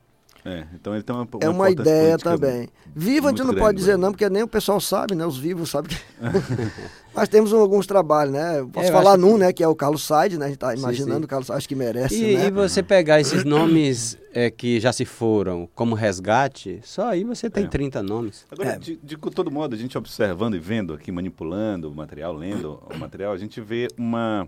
É, 0.50 0.66
então 0.74 0.94
ele 0.94 1.04
tem 1.04 1.14
uma, 1.14 1.28
É 1.42 1.50
uma 1.50 1.70
ideia 1.70 2.18
também. 2.18 2.70
Vivo 2.96 3.28
a 3.28 3.32
gente 3.32 3.40
não 3.40 3.48
grande, 3.48 3.60
pode 3.60 3.78
dizer 3.78 3.98
né? 3.98 3.98
não, 3.98 4.12
porque 4.14 4.30
nem 4.30 4.44
o 4.44 4.48
pessoal 4.48 4.80
sabe, 4.80 5.14
né? 5.14 5.26
Os 5.26 5.38
vivos 5.38 5.70
sabem. 5.70 5.90
Que... 5.92 5.98
Mas 7.14 7.28
temos 7.28 7.52
alguns 7.52 7.86
trabalhos, 7.86 8.34
né? 8.34 8.60
Eu 8.60 8.68
Posso 8.70 8.88
É, 8.88 8.92
falar 8.92 9.12
acho 9.14 9.22
que- 9.22 9.28
num, 9.30 9.38
né? 9.38 9.52
Que 9.52 9.62
é 9.62 9.68
o 9.68 9.76
Carlos 9.76 10.04
Said, 10.06 10.38
né? 10.38 10.46
A 10.46 10.48
gente 10.48 10.58
tá 10.58 10.72
Sim, 10.72 10.78
imaginando 10.80 11.20
sim. 11.20 11.26
o 11.26 11.28
Carlos 11.28 11.52
acho 11.52 11.68
que 11.68 11.76
merece, 11.76 12.16
E, 12.24 12.38
né? 12.38 12.48
e 12.48 12.52
você 12.52 12.82
pegar 12.82 13.20
esses 13.20 13.44
nomes 13.44 14.18
é, 14.34 14.50
que 14.50 14.80
já 14.80 14.94
se 14.94 15.04
foram 15.04 15.68
como 15.76 15.96
resgate, 15.96 16.80
só 16.84 17.10
aí 17.10 17.26
você 17.26 17.50
tem 17.50 17.66
É. 17.66 17.68
30 17.68 18.02
nomes. 18.02 18.46
Agora, 18.50 18.70
É. 18.70 18.78
de, 18.80 18.96
de 19.04 19.18
todo 19.18 19.52
modo, 19.52 19.76
a 19.76 19.78
gente 19.78 19.98
observando 19.98 20.56
e 20.56 20.60
vendo 20.60 20.94
aqui, 20.94 21.12
manipulando 21.12 21.90
o 21.92 21.94
material, 21.96 22.34
lendo 22.34 22.80
o 22.90 22.98
material, 22.98 23.34
a 23.34 23.38
gente 23.38 23.60
vê 23.60 23.88
uma, 23.98 24.48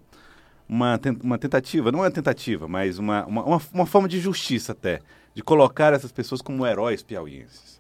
uma, 0.68 0.98
ten- 0.98 1.18
uma 1.24 1.38
tentativa, 1.38 1.92
não 1.92 2.00
é 2.00 2.04
uma 2.04 2.12
tentativa, 2.12 2.68
mas 2.69 3.00
uma, 3.00 3.25
uma, 3.25 3.44
uma, 3.44 3.62
uma 3.74 3.86
forma 3.86 4.07
de 4.07 4.19
justiça 4.19 4.72
até, 4.72 5.02
de 5.39 5.44
colocar 5.44 5.94
essas 5.94 6.12
pessoas 6.12 6.41
como 6.41 6.68
heróis 6.68 7.01
piauienses. 7.01 7.80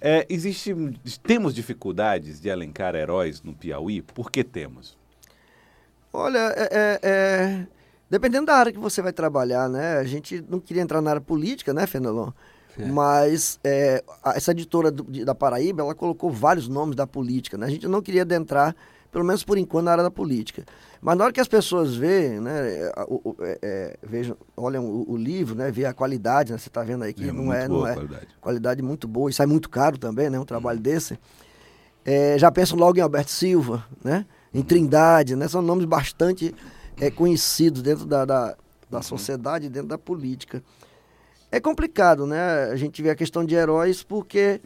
É, 0.00 0.24
existe, 0.28 0.72
temos 1.24 1.52
dificuldades 1.52 2.40
de 2.40 2.48
elencar 2.48 2.94
heróis 2.94 3.42
no 3.42 3.52
Piauí? 3.52 4.00
Por 4.02 4.30
que 4.30 4.44
temos? 4.44 4.96
Olha, 6.12 6.52
é, 6.56 6.68
é- 6.70 7.00
é- 7.02 7.66
dependendo 8.08 8.46
da 8.46 8.54
área 8.54 8.72
que 8.72 8.78
você 8.78 9.02
vai 9.02 9.12
trabalhar, 9.12 9.68
né? 9.68 9.96
A 9.98 10.04
gente 10.04 10.44
não 10.48 10.60
queria 10.60 10.80
entrar 10.82 11.00
na 11.00 11.10
área 11.10 11.20
política, 11.20 11.74
né, 11.74 11.88
Fenelon? 11.88 12.30
Mas 12.90 13.58
é, 13.64 14.02
essa 14.34 14.50
editora 14.52 14.90
do- 14.90 15.04
de- 15.04 15.24
da 15.24 15.34
Paraíba, 15.34 15.82
ela 15.82 15.94
colocou 15.94 16.30
vários 16.30 16.68
nomes 16.68 16.96
da 16.96 17.06
política, 17.06 17.56
né? 17.58 17.66
A 17.66 17.70
gente 17.70 17.86
não 17.86 18.00
queria 18.00 18.22
adentrar, 18.22 18.74
pelo 19.10 19.24
menos 19.24 19.44
por 19.44 19.58
enquanto, 19.58 19.84
na 19.84 19.92
área 19.92 20.04
da 20.04 20.10
política. 20.10 20.64
Mas 21.00 21.16
na 21.18 21.24
hora 21.24 21.32
que 21.32 21.40
as 21.40 21.48
pessoas 21.48 21.94
veem, 21.96 22.40
né, 22.40 22.90
a- 22.96 23.04
o- 23.08 23.20
o- 23.24 23.36
é- 23.40 23.58
é, 23.60 23.96
vejam, 24.02 24.36
olham 24.56 24.84
o, 24.86 25.12
o 25.12 25.16
livro, 25.16 25.54
né, 25.54 25.70
vê 25.70 25.84
a 25.84 25.92
qualidade, 25.92 26.52
né? 26.52 26.58
Você 26.58 26.68
está 26.68 26.82
vendo 26.82 27.02
aí 27.04 27.12
que 27.12 27.30
não 27.32 27.52
é, 27.52 27.66
não 27.68 27.84
a 27.84 27.90
é 27.90 27.94
qualidade. 27.94 28.26
qualidade 28.40 28.82
muito 28.82 29.06
boa 29.08 29.28
e 29.28 29.32
sai 29.34 29.46
muito 29.46 29.68
caro 29.68 29.98
também, 29.98 30.30
né? 30.30 30.38
Um 30.38 30.44
trabalho 30.44 30.78
desse. 30.80 31.18
É, 32.04 32.36
já 32.38 32.50
pensam 32.50 32.76
logo 32.78 32.98
em 32.98 33.00
Alberto 33.02 33.30
Silva, 33.30 33.84
né? 34.02 34.24
Em 34.52 34.62
Trindade, 34.62 35.36
né? 35.36 35.46
São 35.48 35.62
nomes 35.62 35.84
bastante 35.84 36.54
é, 37.00 37.10
conhecidos 37.10 37.80
dentro 37.82 38.04
da, 38.06 38.24
da, 38.24 38.56
da 38.90 39.02
sociedade, 39.02 39.68
dentro 39.68 39.88
da 39.88 39.98
política. 39.98 40.62
É 41.52 41.60
complicado, 41.60 42.26
né? 42.26 42.64
A 42.72 42.76
gente 42.76 43.02
vê 43.02 43.10
a 43.10 43.14
questão 43.14 43.44
de 43.44 43.54
heróis 43.54 44.02
porque 44.02 44.58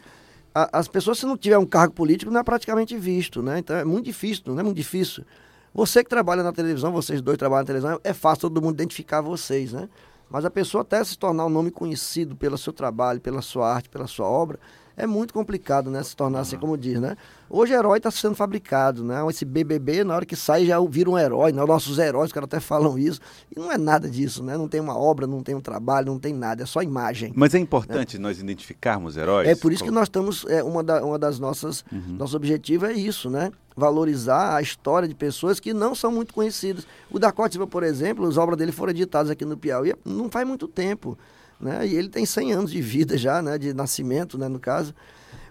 a- 0.55 0.79
as 0.79 0.87
pessoas, 0.87 1.19
se 1.19 1.25
não 1.25 1.37
tiver 1.37 1.57
um 1.57 1.65
cargo 1.65 1.93
político, 1.93 2.31
não 2.31 2.39
é 2.39 2.43
praticamente 2.43 2.97
visto, 2.97 3.43
né? 3.43 3.59
Então 3.59 3.75
é 3.75 3.83
muito 3.83 4.05
difícil, 4.05 4.43
não 4.47 4.59
é 4.61 4.63
muito 4.63 4.77
difícil. 4.77 5.25
Você 5.73 6.01
que 6.01 6.09
trabalha 6.09 6.41
na 6.43 6.53
televisão, 6.53 6.93
vocês 6.93 7.21
dois 7.21 7.37
trabalham 7.37 7.63
na 7.63 7.67
televisão, 7.67 7.99
é 8.05 8.13
fácil 8.13 8.43
todo 8.43 8.61
mundo 8.61 8.75
identificar 8.75 9.19
vocês, 9.19 9.73
né? 9.73 9.89
Mas 10.29 10.45
a 10.45 10.49
pessoa 10.49 10.81
até 10.81 11.03
se 11.03 11.17
tornar 11.17 11.45
um 11.45 11.49
nome 11.49 11.71
conhecido 11.71 12.35
pelo 12.37 12.57
seu 12.57 12.71
trabalho, 12.71 13.19
pela 13.19 13.41
sua 13.41 13.69
arte, 13.71 13.89
pela 13.89 14.07
sua 14.07 14.25
obra, 14.25 14.57
é 14.97 15.05
muito 15.05 15.31
complicado, 15.31 15.91
né? 15.91 16.01
Se 16.01 16.15
tornar 16.15 16.39
assim, 16.39 16.57
como 16.57 16.75
diz, 16.75 16.99
né? 16.99 17.15
Hoje 17.47 17.71
herói 17.71 17.99
está 17.99 18.09
sendo 18.09 18.33
fabricado, 18.35 19.03
né? 19.03 19.23
Esse 19.29 19.45
BBB, 19.45 20.03
na 20.03 20.15
hora 20.15 20.25
que 20.25 20.35
sai, 20.35 20.65
já 20.65 20.79
vira 20.81 21.07
um 21.07 21.17
herói, 21.17 21.51
né? 21.51 21.63
Nossos 21.63 21.99
heróis, 21.99 22.25
os 22.29 22.33
caras 22.33 22.47
até 22.47 22.59
falam 22.59 22.97
isso. 22.97 23.21
E 23.55 23.59
não 23.59 23.71
é 23.71 23.77
nada 23.77 24.09
disso, 24.09 24.43
né? 24.43 24.57
Não 24.57 24.67
tem 24.67 24.81
uma 24.81 24.97
obra, 24.97 25.27
não 25.27 25.43
tem 25.43 25.53
um 25.53 25.61
trabalho, 25.61 26.07
não 26.07 26.17
tem 26.17 26.33
nada, 26.33 26.63
é 26.63 26.65
só 26.65 26.81
imagem. 26.81 27.31
Mas 27.35 27.53
é 27.53 27.59
importante 27.59 28.17
nós 28.17 28.39
identificarmos 28.39 29.15
heróis? 29.15 29.47
É 29.47 29.55
por 29.55 29.71
isso 29.71 29.83
que 29.83 29.91
nós 29.91 30.03
estamos, 30.07 30.43
é, 30.49 30.63
uma, 30.63 30.83
da, 30.83 31.05
uma 31.05 31.19
das 31.19 31.39
nossas, 31.39 31.85
Uhum. 31.91 32.15
nosso 32.17 32.35
objetivo 32.35 32.87
é 32.87 32.93
isso, 32.93 33.29
né? 33.29 33.51
Valorizar 33.75 34.55
a 34.55 34.61
história 34.63 35.07
de 35.07 35.13
pessoas 35.13 35.59
que 35.59 35.73
não 35.73 35.93
são 35.93 36.11
muito 36.11 36.33
conhecidas. 36.33 36.87
O 37.11 37.19
da 37.19 37.31
Silva, 37.51 37.67
por 37.67 37.83
exemplo, 37.83 38.27
as 38.27 38.35
obras 38.35 38.57
dele 38.57 38.71
foram 38.71 38.89
editadas 38.91 39.29
aqui 39.29 39.45
no 39.45 39.55
Piauí 39.55 39.93
não 40.03 40.27
faz 40.29 40.47
muito 40.47 40.67
tempo, 40.67 41.15
né? 41.59 41.87
E 41.87 41.95
ele 41.95 42.09
tem 42.09 42.25
100 42.25 42.53
anos 42.53 42.71
de 42.71 42.81
vida 42.81 43.17
já, 43.17 43.41
né? 43.41 43.57
De 43.57 43.73
nascimento, 43.73 44.37
né? 44.37 44.47
No 44.47 44.59
caso. 44.59 44.93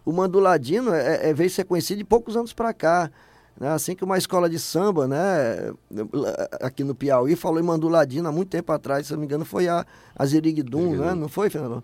O 0.05 0.13
Manduladino 0.13 0.95
é, 0.95 1.31
é, 1.31 1.35
veio 1.35 1.51
ser 1.51 1.65
conhecido 1.65 1.99
de 1.99 2.05
poucos 2.05 2.37
anos 2.37 2.53
para 2.53 2.73
cá. 2.73 3.11
Né? 3.59 3.69
Assim 3.71 3.97
que 3.97 4.05
uma 4.05 4.17
escola 4.17 4.49
de 4.49 4.59
samba, 4.59 5.09
né, 5.09 5.73
aqui 6.61 6.85
no 6.85 6.95
Piauí, 6.95 7.35
falou 7.35 7.59
em 7.59 7.63
Manduladino 7.63 8.29
há 8.29 8.33
muito 8.33 8.51
tempo 8.51 8.71
atrás, 8.71 9.07
se 9.07 9.13
não 9.15 9.19
me 9.19 9.25
engano, 9.25 9.45
foi 9.45 9.67
a, 9.67 9.85
a 10.15 10.27
Ziriguidum, 10.27 10.95
né? 10.97 11.15
Não 11.15 11.29
foi, 11.29 11.51
Fernando? 11.51 11.83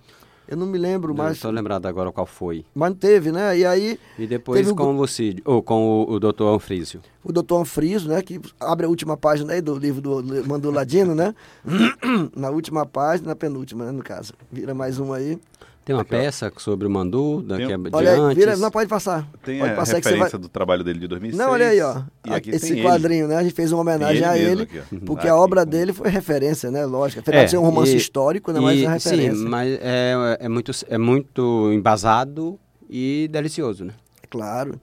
Eu 0.49 0.57
não 0.57 0.67
me 0.67 0.77
lembro, 0.77 1.15
Não 1.15 1.25
mas. 1.25 1.37
estou 1.37 1.51
lembrado 1.51 1.87
agora 1.87 2.11
qual 2.13 2.27
foi. 2.27 2.65
Mas 2.75 2.91
não 2.91 2.97
teve, 2.97 3.31
né? 3.33 3.57
E 3.57 3.65
aí 3.65 3.99
E 4.19 4.27
depois 4.27 4.69
o 4.69 4.75
com 4.75 4.97
o 4.99 5.07
Cid, 5.07 5.41
ou 5.45 5.63
com 5.63 6.03
o, 6.05 6.13
o 6.15 6.21
doutor 6.21 6.55
Anfrísio. 6.55 7.01
o 7.25 7.33
doutor 7.33 7.61
Anfriso, 7.61 8.09
né? 8.09 8.21
Que 8.23 8.41
abre 8.61 8.85
a 8.87 8.89
última 8.89 9.17
página 9.17 9.53
aí 9.55 9.61
do 9.61 9.77
livro 9.79 10.01
do 10.01 10.47
Manduladino, 10.47 11.15
né? 11.15 11.35
na 12.37 12.51
última 12.51 12.85
página, 12.85 13.29
na 13.29 13.37
penúltima, 13.37 13.85
né, 13.87 13.93
no 13.93 14.03
caso. 14.03 14.35
Vira 14.51 14.75
mais 14.75 14.99
uma 14.99 15.17
aí. 15.17 15.39
Tem 15.85 15.97
uma 15.97 16.05
peça 16.05 16.53
sobre 16.59 16.87
o 16.87 16.91
Mandu, 16.91 17.43
da, 17.43 17.57
Tem- 17.57 17.67
que 17.67 17.73
é 17.73 17.77
de 17.77 17.91
Olha 17.93 18.13
antes. 18.21 18.39
vira, 18.39 18.57
não 18.57 18.71
pode 18.71 18.89
passar. 18.89 19.29
Tem 19.45 19.59
pode 19.59 19.73
a 19.73 19.75
passar 19.77 19.97
referência 19.97 20.31
vai. 20.31 20.41
do 20.41 20.49
trabalho 20.49 20.85
dele 20.85 21.01
de 21.01 21.09
2006. 21.09 21.37
Não, 21.45 21.51
olha 21.53 21.69
aí, 21.69 21.81
ó. 21.81 22.03
E 22.25 22.33
aqui 22.33 22.51
Esse 22.51 22.69
tem 22.69 22.79
ele. 22.79 22.83
quadrinho, 22.89 23.27
né? 23.27 23.37
A 23.37 23.43
gente 23.43 23.53
fez 23.55 23.73
uma 23.73 23.81
homenagem 23.81 24.23
Tem 24.23 24.31
a 24.31 24.39
ele 24.39 24.51
ele, 24.51 24.63
aqui, 24.63 24.81
porque 25.01 25.27
Aqui, 25.27 25.29
a 25.29 25.37
obra 25.37 25.67
dele 25.67 25.93
foi 25.93 26.09
referência, 26.09 26.71
né? 26.71 26.87
Lógico. 26.87 27.21
Apesar 27.21 27.45
de 27.45 27.51
ser 27.51 27.57
um 27.59 27.63
romance 27.63 27.91
É, 27.91 27.95
e- 27.95 27.99
histórico, 27.99 28.53
né? 28.53 28.61
Mas 28.61 28.79
e- 28.79 28.85
é 28.85 28.89
referência. 28.93 29.35
Sim, 29.35 29.49
mas 29.49 29.79
é, 29.83 30.39
é, 30.41 30.49
muito, 30.49 30.71
é 30.89 30.99
muito 30.99 31.73
embasado 31.73 32.59
e 32.89 33.29
delicioso, 33.33 33.85
né? 33.85 33.93
Claro. 34.31 34.81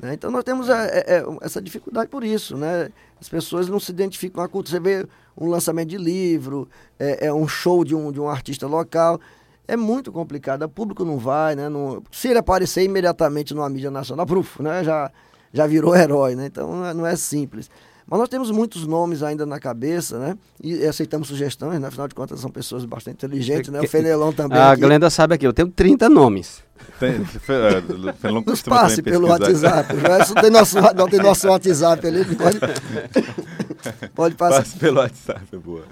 Né? 0.00 0.14
Então 0.14 0.30
nós 0.30 0.44
temos 0.44 0.68
é, 0.68 0.86
é, 1.04 1.14
é, 1.18 1.24
essa 1.42 1.60
dificuldade 1.60 2.08
por 2.08 2.22
isso, 2.22 2.56
né? 2.56 2.90
As 3.20 3.28
pessoas 3.28 3.68
não 3.68 3.80
se 3.80 3.90
identificam 3.90 4.36
com 4.36 4.42
a 4.46 4.48
cultura. 4.48 4.76
Você 4.78 4.80
vê 4.80 5.06
um 5.36 5.48
lançamento 5.48 5.88
de 5.88 5.98
livro, 5.98 6.68
é, 6.98 7.26
é 7.26 7.32
um 7.34 7.46
show 7.48 7.84
de 7.84 7.94
um, 7.94 8.10
de 8.12 8.20
um 8.20 8.28
artista 8.28 8.66
local. 8.68 9.20
É 9.66 9.76
muito 9.76 10.10
complicado, 10.10 10.62
o 10.64 10.68
público 10.68 11.04
não 11.04 11.18
vai, 11.18 11.54
né? 11.54 11.68
Não, 11.68 12.02
se 12.10 12.28
ele 12.28 12.38
aparecer 12.38 12.82
imediatamente 12.82 13.54
numa 13.54 13.68
mídia 13.68 13.90
nacional, 13.90 14.26
pruf, 14.26 14.60
né? 14.62 14.82
já, 14.84 15.10
já 15.52 15.66
virou 15.66 15.94
herói, 15.96 16.34
né? 16.34 16.46
Então 16.46 16.70
não 16.74 16.86
é, 16.86 16.94
não 16.94 17.06
é 17.06 17.16
simples. 17.16 17.70
Mas 18.04 18.18
nós 18.18 18.28
temos 18.28 18.50
muitos 18.50 18.84
nomes 18.86 19.22
ainda 19.22 19.46
na 19.46 19.60
cabeça, 19.60 20.18
né? 20.18 20.36
E 20.62 20.84
aceitamos 20.84 21.28
sugestões, 21.28 21.80
né? 21.80 21.86
Afinal 21.86 22.08
de 22.08 22.14
contas, 22.14 22.40
são 22.40 22.50
pessoas 22.50 22.84
bastante 22.84 23.14
inteligentes, 23.24 23.70
né? 23.70 23.80
O 23.80 23.86
Fenelon 23.88 24.32
também. 24.32 24.58
A 24.58 24.72
aqui. 24.72 24.82
Glenda 24.82 25.08
sabe 25.08 25.36
aqui, 25.36 25.46
eu 25.46 25.52
tenho 25.52 25.68
30 25.68 26.08
nomes. 26.08 26.62
Tem, 26.98 27.24
Fe- 27.24 27.52
eh, 27.52 28.12
Fernão 28.20 28.42
Nos 28.44 28.60
passe 28.60 29.00
pelo. 29.02 29.28
WhatsApp. 29.28 29.94
O 29.94 30.00
Gerson 30.00 30.34
tem 30.34 30.50
nosso, 30.50 30.76
não 30.96 31.08
tem 31.08 31.20
nosso 31.20 31.46
WhatsApp 31.48 32.04
ali, 32.04 32.20
ele 32.20 32.34
pode, 32.34 32.58
pode 34.14 34.34
passar. 34.34 34.58
Passe 34.58 34.76
pelo 34.78 34.98
WhatsApp, 34.98 35.42
é 35.52 35.56
boa. 35.56 35.84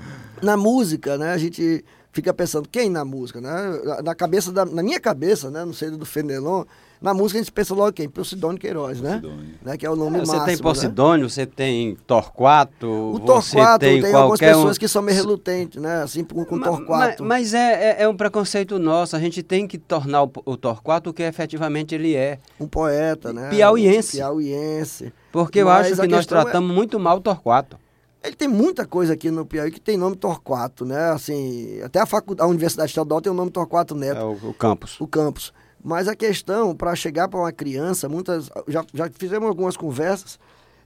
Na 0.43 0.57
música, 0.57 1.17
né, 1.17 1.33
a 1.33 1.39
gente 1.39 1.85
fica 2.13 2.33
pensando, 2.35 2.69
quem 2.69 2.91
na 2.91 3.05
música, 3.05 3.41
né? 3.41 3.81
Na- 4.05 4.15
cabeça, 4.15 4.51
da, 4.53 4.65
na 4.65 4.83
minha 4.83 5.01
cabeça, 5.01 5.51
né, 5.51 5.65
não 5.65 5.73
sei 5.73 5.91
do 5.91 6.05
Fenelon, 6.05 6.65
na 7.01 7.15
música 7.15 7.39
a 7.39 7.43
gente 7.43 7.53
pensa 7.53 7.75
logo 7.75 7.93
quem? 7.95 8.09
Posidônio 8.11 8.59
Queiroz, 8.61 9.01
né? 9.01 9.23
Né? 9.63 9.77
Que 9.79 9.87
é 9.87 9.91
o 9.91 9.97
nome 9.97 10.19
É, 10.19 10.21
você 10.21 10.27
máximo, 10.33 10.45
tem 10.47 10.57
né? 10.57 10.63
Posidônio, 10.63 11.31
você 11.31 11.47
tem 11.47 11.97
Torquato, 12.07 12.87
O 12.87 13.13
você 13.19 13.57
Torquato, 13.57 13.79
tem, 13.81 14.03
tem, 14.03 14.13
algumas 14.15 14.39
pessoas 14.39 14.77
um... 14.77 14.81
que 14.81 14.87
são 14.89 15.01
meio 15.01 15.17
relutentes, 15.17 15.81
né? 15.81 16.03
Assim, 16.03 16.23
com, 16.25 16.45
com 16.45 16.57
Ma- 16.57 16.67
Torquato. 16.67 17.23
ma- 17.23 17.29
Mas, 17.31 17.55
é, 17.55 17.97
é, 18.01 18.03
é 18.03 18.09
um 18.09 18.15
preconceito 18.15 18.79
nosso, 18.79 19.17
a 19.17 19.19
gente 19.19 19.43
tem 19.43 19.67
que 19.67 19.79
tornar 19.79 20.25
o, 20.25 20.31
o 20.45 20.57
Torquato 20.59 21.09
o 21.11 21.15
que 21.15 21.23
efetivamente 21.23 21.95
ele 21.95 22.15
é. 22.15 22.39
Um 22.59 22.67
poeta, 22.69 23.33
né? 23.33 23.49
Piauiense. 23.49 24.19
Piauiense. 24.19 25.13
Porque 25.33 25.61
eu 25.61 25.67
Mas 25.67 25.93
acho 25.93 26.03
a 26.03 26.05
que 26.05 26.11
nós 26.13 26.25
é- 26.27 26.29
tratamos 26.29 26.75
muito 26.75 27.01
mal 27.01 27.17
o 27.17 27.21
Torquato. 27.21 27.79
Ele 28.23 28.37
tem 28.37 28.49
muita 28.49 28.87
coisa 28.87 29.15
aqui 29.15 29.31
no 29.31 29.47
Piauí 29.47 29.71
que 29.71 29.81
tem 29.81 29.97
nome 29.97 30.15
Torquato, 30.15 30.85
né? 30.85 31.11
Assim, 31.11 31.81
até 31.83 32.01
a, 32.01 32.07
faculdade, 32.07 32.47
a 32.47 32.51
Universidade 32.51 32.91
Estadual 32.91 33.21
tem 33.21 33.33
o 33.33 33.35
nome 33.35 33.51
Torquato 33.51 33.95
Neto. 33.95 34.19
É 34.19 34.25
o, 34.25 34.51
o 34.51 34.55
campus. 34.55 35.01
o 35.01 35.07
campus. 35.07 35.53
Mas 35.83 36.07
a 36.07 36.15
questão, 36.15 36.75
para 36.77 36.95
chegar 36.95 37.29
para 37.29 37.41
uma 37.41 37.51
criança, 37.53 38.09
muitas. 38.09 38.51
Já, 38.69 38.85
já 38.93 39.09
fizemos 39.17 39.49
algumas 39.49 39.75
conversas, 39.77 40.39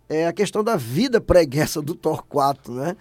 é 0.09 0.29
a 0.29 0.33
questão 0.33 0.63
da 0.63 0.77
vida 0.77 1.21
preguiça 1.21 1.83
do 1.83 1.95
Torquato, 1.97 2.71
né? 2.71 2.97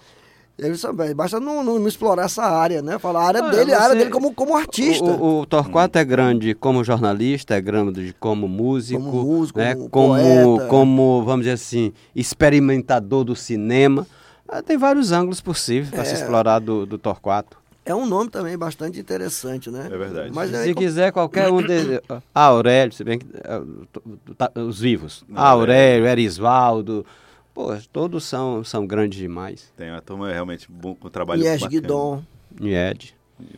Ele 0.58 0.78
sabe, 0.78 1.14
basta 1.16 1.40
não, 1.40 1.64
não, 1.64 1.80
não 1.80 1.88
explorar 1.88 2.26
essa 2.26 2.44
área, 2.44 2.82
né? 2.82 2.98
Falar 3.00 3.22
a 3.22 3.28
área 3.28 3.44
Olha, 3.44 3.52
dele, 3.58 3.74
a 3.74 3.78
área 3.82 3.90
você- 3.90 3.98
dele 4.00 4.10
como, 4.12 4.34
como 4.34 4.56
artista. 4.56 5.04
O, 5.04 5.42
o 5.42 5.46
Torquato 5.48 5.98
é 6.00 6.06
grande 6.06 6.54
como 6.56 6.84
jornalista, 6.84 7.56
é 7.56 7.62
grande 7.62 8.16
como 8.20 8.48
músico, 8.48 9.02
Como 9.04 9.24
músico, 9.24 9.60
né? 9.60 9.76
como 9.76 9.90
como, 9.90 10.14
poeta. 10.14 10.68
como, 10.68 11.24
vamos 11.24 11.42
dizer 11.42 11.54
assim, 11.54 11.92
experimentador 12.16 13.24
do 13.24 13.36
cinema. 13.36 14.08
Ah, 14.48 14.62
Tem 14.62 14.78
vários 14.78 15.12
ângulos 15.12 15.42
possíveis 15.42 15.90
para 15.90 16.06
se 16.06 16.12
É. 16.12 16.16
explorar 16.16 16.60
do, 16.60 16.86
do 16.86 16.98
Torquato. 16.98 17.58
É 17.86 17.94
um 17.94 18.06
nome 18.06 18.30
também 18.30 18.58
bastante 18.58 18.98
interessante, 19.00 19.70
né? 19.70 19.88
É 19.92 19.98
verdade. 19.98 20.32
Mas 20.34 20.54
é 20.54 20.64
Se 20.64 20.74
com- 20.74 20.80
quiser, 20.80 21.12
qualquer 21.12 21.50
um 21.52 21.62
de. 21.62 22.02
Ah, 22.34 22.46
Aurélio, 22.46 22.94
se 22.94 23.04
bem 23.04 23.20
que. 23.20 23.26
ah, 23.44 23.62
tá- 24.38 24.52
Os 24.62 24.80
vivos. 24.80 25.26
Não, 25.28 25.42
Aurélio, 25.42 26.08
Erisvaldo. 26.08 27.06
Pô, 27.54 27.76
todos 27.92 28.24
são, 28.24 28.64
são 28.64 28.88
grandes 28.88 29.20
demais. 29.20 29.72
Tem 29.78 29.92
uma 29.92 30.02
turma 30.02 30.32
realmente 30.32 30.66
bom, 30.72 30.96
com 30.96 31.10
trabalho 31.10 31.44
bacana. 31.44 31.68
Guidon. 31.70 32.24
Nied. 32.60 33.14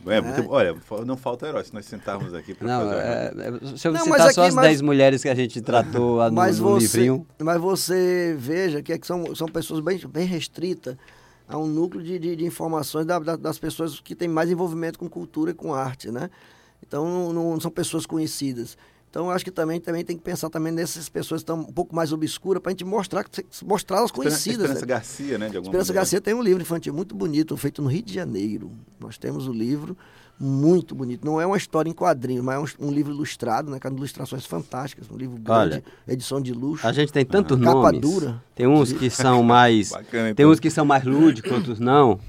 É, 0.06 0.20
muito- 0.20 0.50
olha, 0.50 0.74
fa- 0.80 1.04
não 1.04 1.16
falta 1.16 1.46
herói 1.46 1.64
se 1.64 1.72
nós 1.74 1.84
sentarmos 1.86 2.32
aqui 2.34 2.54
para 2.54 2.66
Não, 2.66 2.88
fazer. 2.88 3.00
é, 3.00 3.32
é, 3.72 3.76
se 3.76 3.88
eu 3.88 3.92
Não, 3.92 4.04
citar 4.04 4.18
mas 4.18 4.34
só 4.34 4.40
aqui, 4.42 4.48
as 4.48 4.54
mas- 4.54 4.66
10 4.66 4.80
mulheres 4.82 5.22
que 5.22 5.28
a 5.28 5.34
gente 5.34 5.60
tratou 5.60 6.18
no, 6.30 6.32
Mas 6.32 6.58
no 6.58 6.64
você, 6.70 6.98
livrinho. 6.98 7.26
mas 7.40 7.60
você 7.60 8.34
veja 8.38 8.82
que, 8.82 8.92
é 8.92 8.98
que 8.98 9.06
são, 9.06 9.34
são 9.34 9.46
pessoas 9.48 9.80
bem, 9.80 9.98
bem 10.08 10.26
restritas 10.26 10.96
a 11.48 11.56
um 11.58 11.66
núcleo 11.66 12.02
de, 12.02 12.18
de, 12.18 12.36
de 12.36 12.44
informações 12.44 13.06
da- 13.06 13.18
da- 13.18 13.36
das 13.36 13.58
pessoas 13.58 14.00
que 14.00 14.14
têm 14.14 14.28
mais 14.28 14.50
envolvimento 14.50 14.98
com 14.98 15.08
cultura 15.08 15.50
e 15.50 15.54
com 15.54 15.72
arte, 15.74 16.10
né? 16.10 16.28
Então 16.86 17.32
não, 17.32 17.50
não 17.52 17.60
são 17.60 17.70
pessoas 17.70 18.04
conhecidas. 18.06 18.76
Então 19.16 19.28
eu 19.28 19.30
acho 19.30 19.46
que 19.46 19.50
também, 19.50 19.80
também 19.80 20.04
tem 20.04 20.14
que 20.14 20.22
pensar 20.22 20.50
também 20.50 20.70
nessas 20.70 21.08
pessoas 21.08 21.40
que 21.40 21.44
estão 21.44 21.60
um 21.60 21.72
pouco 21.72 21.96
mais 21.96 22.12
obscuras 22.12 22.62
para 22.62 22.68
a 22.68 22.72
gente 22.74 22.84
mostrar 22.84 23.24
mostrá-las 23.64 24.10
conhecidas. 24.10 24.64
Esperança 24.64 24.80
né? 24.82 24.86
Garcia, 24.86 25.38
né? 25.38 25.48
De 25.48 25.56
alguma 25.56 25.70
Esperança 25.70 25.88
maneira. 25.88 25.94
Garcia 25.94 26.20
tem 26.20 26.34
um 26.34 26.42
livro 26.42 26.60
infantil 26.60 26.92
muito 26.92 27.14
bonito, 27.14 27.56
feito 27.56 27.80
no 27.80 27.88
Rio 27.88 28.02
de 28.02 28.12
Janeiro. 28.12 28.70
Nós 29.00 29.16
temos 29.16 29.48
o 29.48 29.52
livro 29.54 29.96
muito 30.38 30.94
bonito. 30.94 31.24
Não 31.24 31.40
é 31.40 31.46
uma 31.46 31.56
história 31.56 31.88
em 31.88 31.94
quadrinhos, 31.94 32.44
mas 32.44 32.56
é 32.56 32.58
um, 32.58 32.88
um 32.88 32.92
livro 32.92 33.10
ilustrado, 33.10 33.70
né? 33.70 33.80
Com 33.80 33.88
ilustrações 33.88 34.44
fantásticas, 34.44 35.10
um 35.10 35.16
livro 35.16 35.38
grande, 35.38 35.76
Olha, 35.76 35.84
edição 36.06 36.38
de 36.38 36.52
luxo. 36.52 36.86
A 36.86 36.92
gente 36.92 37.10
tem 37.10 37.24
tantos 37.24 37.58
Capa 37.58 37.72
nomes. 37.72 38.00
dura. 38.02 38.44
Tem 38.54 38.66
uns 38.66 38.92
que 38.92 39.08
são 39.08 39.40
mais. 39.42 39.92
Bacana, 39.92 40.24
tem 40.24 40.32
então. 40.32 40.50
uns 40.50 40.60
que 40.60 40.68
são 40.68 40.84
mais 40.84 41.04
lúdicos, 41.04 41.50
outros 41.52 41.80
não. 41.80 42.20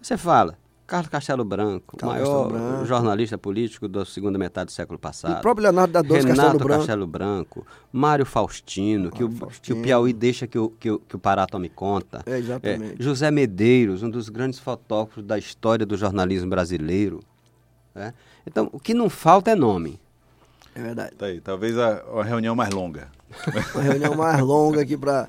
Você 0.00 0.16
fala, 0.16 0.56
Carlos 0.86 1.08
Castelo 1.08 1.44
Branco, 1.44 1.96
o 1.96 1.98
Carlos 1.98 2.18
maior 2.28 2.48
Branco. 2.48 2.86
jornalista 2.86 3.36
político 3.36 3.88
da 3.88 4.04
segunda 4.04 4.38
metade 4.38 4.66
do 4.66 4.72
século 4.72 4.96
E 4.96 4.98
o 4.98 5.00
passado. 5.00 5.40
próprio 5.40 5.64
Leonardo 5.64 5.92
da 5.92 6.02
Doce 6.02 6.20
Renato 6.26 6.36
Castelo 6.36 6.58
Branco. 6.58 6.78
Castelo 6.78 7.06
Branco, 7.06 7.66
Mário 7.92 8.24
Faustino, 8.24 9.10
que, 9.10 9.24
o, 9.24 9.26
Mário 9.26 9.38
que 9.38 9.40
Faustino. 9.44 9.80
o 9.80 9.82
Piauí 9.82 10.12
deixa 10.12 10.46
que 10.46 10.58
o, 10.58 10.68
que 10.70 10.90
o, 10.90 10.98
que 11.00 11.16
o 11.16 11.18
Pará 11.18 11.46
tome 11.46 11.68
conta. 11.68 12.22
É, 12.24 12.38
exatamente. 12.38 13.00
É, 13.00 13.02
José 13.02 13.30
Medeiros, 13.30 14.02
um 14.02 14.10
dos 14.10 14.28
grandes 14.28 14.58
fotógrafos 14.60 15.24
da 15.24 15.36
história 15.36 15.84
do 15.84 15.96
jornalismo 15.96 16.48
brasileiro. 16.48 17.20
né? 17.94 18.14
Então, 18.46 18.68
o 18.72 18.78
que 18.78 18.94
não 18.94 19.10
falta 19.10 19.50
é 19.50 19.54
nome. 19.56 19.98
É 20.74 20.80
verdade. 20.82 21.14
Tá 21.16 21.26
aí, 21.26 21.40
talvez 21.40 21.76
a, 21.78 22.02
a 22.14 22.22
reunião 22.22 22.54
mais 22.54 22.70
longa. 22.72 23.08
Uma 23.74 23.82
reunião 23.82 24.14
mais 24.14 24.40
longa 24.40 24.82
aqui 24.82 24.96
para 24.96 25.26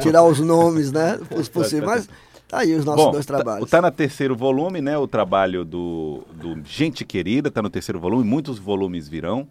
tirar 0.00 0.22
os 0.24 0.40
nomes, 0.40 0.90
né? 0.90 1.18
Os 1.36 1.48
possíveis. 1.48 1.84
Mas 1.84 2.08
tá 2.48 2.58
aí 2.58 2.74
os 2.74 2.84
nossos 2.84 3.04
Bom, 3.04 3.12
dois 3.12 3.26
trabalhos. 3.26 3.70
Tá, 3.70 3.80
tá 3.80 3.90
no 3.90 3.94
terceiro 3.94 4.34
volume, 4.34 4.80
né? 4.80 4.96
O 4.98 5.06
trabalho 5.06 5.64
do, 5.64 6.24
do 6.32 6.60
Gente 6.64 7.04
Querida, 7.04 7.50
tá 7.50 7.62
no 7.62 7.70
terceiro 7.70 8.00
volume. 8.00 8.24
Muitos 8.24 8.58
volumes 8.58 9.08
virão, 9.08 9.46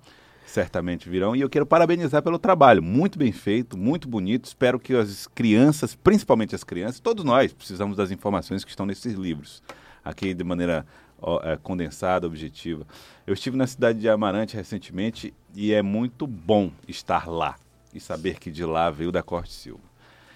certamente 0.46 1.08
virão. 1.08 1.36
E 1.36 1.42
eu 1.42 1.50
quero 1.50 1.66
parabenizar 1.66 2.22
pelo 2.24 2.40
trabalho. 2.40 2.82
Muito 2.82 3.18
bem 3.18 3.32
feito, 3.32 3.78
muito 3.78 4.08
bonito. 4.08 4.46
Espero 4.46 4.80
que 4.80 4.96
as 4.96 5.28
crianças, 5.28 5.96
principalmente 5.96 6.56
as 6.56 6.64
crianças, 6.64 7.00
todos 7.00 7.24
nós 7.24 7.54
precisamos 7.54 7.96
das 7.96 8.12
informações 8.12 8.64
que 8.64 8.70
estão 8.72 8.86
nesses 8.86 9.14
livros. 9.14 9.62
Aqui 10.04 10.34
de 10.34 10.44
maneira 10.44 10.86
ó, 11.22 11.40
é, 11.44 11.58
condensada, 11.58 12.26
objetiva. 12.26 12.86
Eu 13.26 13.34
estive 13.34 13.58
na 13.58 13.68
cidade 13.68 14.00
de 14.00 14.10
Amarante 14.10 14.56
recentemente 14.56 15.34
e 15.56 15.74
é 15.74 15.82
muito 15.82 16.26
bom 16.26 16.72
estar 16.88 17.28
lá 17.30 17.56
e 17.94 18.00
saber 18.00 18.40
que 18.40 18.52
de 18.52 18.66
lá 18.66 18.90
veio 18.90 19.12
da 19.12 19.24
Corte 19.24 19.54
Silva. 19.54 19.82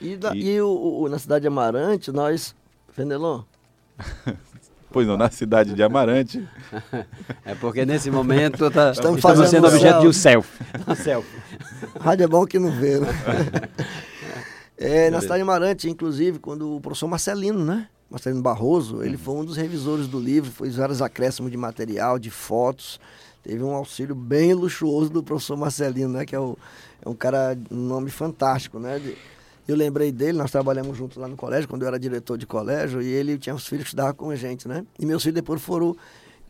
E, 0.01 0.15
da- 0.17 0.35
e- 0.35 0.55
e 0.55 0.61
o, 0.61 1.01
o- 1.03 1.07
na 1.09 1.19
cidade 1.19 1.43
de 1.43 1.47
Amarante, 1.47 2.11
nós. 2.11 2.55
Fenelon? 2.93 3.41
Pois 4.93 5.07
não, 5.07 5.15
na 5.15 5.29
cidade 5.31 5.73
de 5.73 5.81
Amarante. 5.81 6.45
É 7.45 7.55
porque 7.55 7.85
nesse 7.85 8.11
momento 8.11 8.69
tá, 8.69 8.91
Estamos 8.91 9.19
estamos, 9.19 9.21
fazendo 9.21 9.47
sendo 9.49 9.63
um 9.67 9.69
objeto 9.69 10.01
de 10.01 10.07
um 10.07 10.11
selfie. 10.11 10.51
selfie. 10.65 10.83
Um 10.91 10.95
selfie. 10.95 11.37
Rádio 11.97 12.23
é 12.25 12.27
bom 12.27 12.45
que 12.45 12.59
não 12.59 12.71
vê, 12.71 12.99
né? 12.99 13.07
É, 14.77 15.09
na 15.09 15.21
cidade 15.21 15.37
de 15.39 15.43
Amarante, 15.43 15.89
inclusive, 15.89 16.39
quando 16.39 16.75
o 16.75 16.81
professor 16.81 17.07
Marcelino, 17.07 17.63
né? 17.63 17.87
Marcelino 18.09 18.41
Barroso, 18.41 19.01
ele 19.03 19.15
foi 19.17 19.35
um 19.35 19.45
dos 19.45 19.55
revisores 19.55 20.07
do 20.07 20.19
livro, 20.19 20.51
fez 20.51 20.75
vários 20.75 21.01
acréscimos 21.01 21.49
de 21.51 21.55
material, 21.57 22.19
de 22.19 22.29
fotos. 22.29 22.99
Teve 23.43 23.63
um 23.63 23.73
auxílio 23.73 24.13
bem 24.13 24.53
luxuoso 24.53 25.09
do 25.09 25.23
professor 25.23 25.55
Marcelino, 25.55 26.09
né? 26.09 26.25
Que 26.25 26.35
é, 26.35 26.39
o, 26.39 26.57
é 27.03 27.07
um 27.07 27.13
cara, 27.15 27.57
um 27.71 27.77
nome 27.77 28.09
fantástico, 28.09 28.77
né? 28.79 28.99
De- 28.99 29.17
eu 29.67 29.75
lembrei 29.75 30.11
dele, 30.11 30.37
nós 30.37 30.51
trabalhamos 30.51 30.97
juntos 30.97 31.17
lá 31.17 31.27
no 31.27 31.37
colégio, 31.37 31.67
quando 31.67 31.83
eu 31.83 31.87
era 31.87 31.99
diretor 31.99 32.37
de 32.37 32.45
colégio, 32.45 33.01
e 33.01 33.07
ele 33.07 33.37
tinha 33.37 33.55
os 33.55 33.67
filhos 33.67 33.83
que 33.83 33.89
estudavam 33.89 34.13
com 34.13 34.29
a 34.29 34.35
gente, 34.35 34.67
né? 34.67 34.85
E 34.99 35.05
meus 35.05 35.23
filhos 35.23 35.35
depois 35.35 35.61
foram 35.61 35.95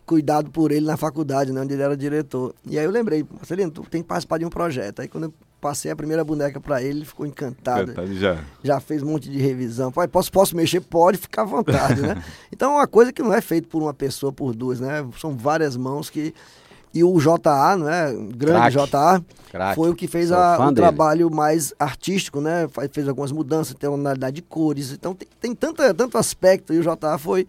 cuidado 0.05 0.49
por 0.51 0.71
ele 0.71 0.85
na 0.85 0.97
faculdade, 0.97 1.53
né, 1.53 1.61
onde 1.61 1.73
ele 1.73 1.83
era 1.83 1.95
diretor. 1.95 2.53
E 2.65 2.77
aí 2.77 2.83
eu 2.83 2.91
lembrei, 2.91 3.25
Marcelino, 3.33 3.71
tu 3.71 3.83
tem 3.83 4.01
que 4.01 4.07
participar 4.07 4.39
de 4.39 4.45
um 4.45 4.49
projeto. 4.49 5.01
Aí 5.01 5.07
quando 5.07 5.25
eu 5.25 5.33
passei 5.61 5.91
a 5.91 5.95
primeira 5.95 6.23
boneca 6.23 6.59
para 6.59 6.81
ele, 6.81 6.99
ele 6.99 7.05
ficou 7.05 7.25
encantado. 7.25 7.93
Já. 8.15 8.43
Já 8.63 8.79
fez 8.79 9.03
um 9.03 9.05
monte 9.05 9.29
de 9.29 9.37
revisão. 9.37 9.91
Pai, 9.91 10.07
posso, 10.07 10.31
posso 10.31 10.55
mexer? 10.55 10.81
Pode, 10.81 11.17
ficar 11.17 11.43
à 11.43 11.45
vontade, 11.45 12.01
né? 12.01 12.21
Então 12.51 12.73
é 12.73 12.75
uma 12.75 12.87
coisa 12.87 13.13
que 13.13 13.21
não 13.21 13.33
é 13.33 13.39
feita 13.39 13.67
por 13.67 13.81
uma 13.81 13.93
pessoa, 13.93 14.33
por 14.33 14.53
duas, 14.53 14.79
né? 14.79 15.07
São 15.17 15.37
várias 15.37 15.77
mãos 15.77 16.09
que... 16.09 16.33
E 16.93 17.03
o 17.03 17.17
JA, 17.19 17.77
não 17.77 17.89
é? 17.89 18.12
O 18.12 18.25
grande 18.36 18.75
Craque. 18.75 18.91
JA, 18.91 19.21
Craque. 19.50 19.75
foi 19.75 19.89
o 19.89 19.95
que 19.95 20.07
fez 20.07 20.31
a- 20.31 20.55
o 20.55 20.74
trabalho 20.75 21.31
mais 21.31 21.74
artístico, 21.79 22.41
né? 22.41 22.67
Fez 22.91 23.07
algumas 23.07 23.31
mudanças, 23.31 23.74
tem 23.74 23.89
tonalidade 23.89 24.36
de 24.36 24.41
cores. 24.41 24.91
Então 24.91 25.13
tem, 25.15 25.27
tem 25.39 25.55
tanta, 25.55 25.93
tanto 25.93 26.17
aspecto. 26.17 26.74
E 26.74 26.79
o 26.79 26.83
JA 26.83 27.17
foi 27.17 27.48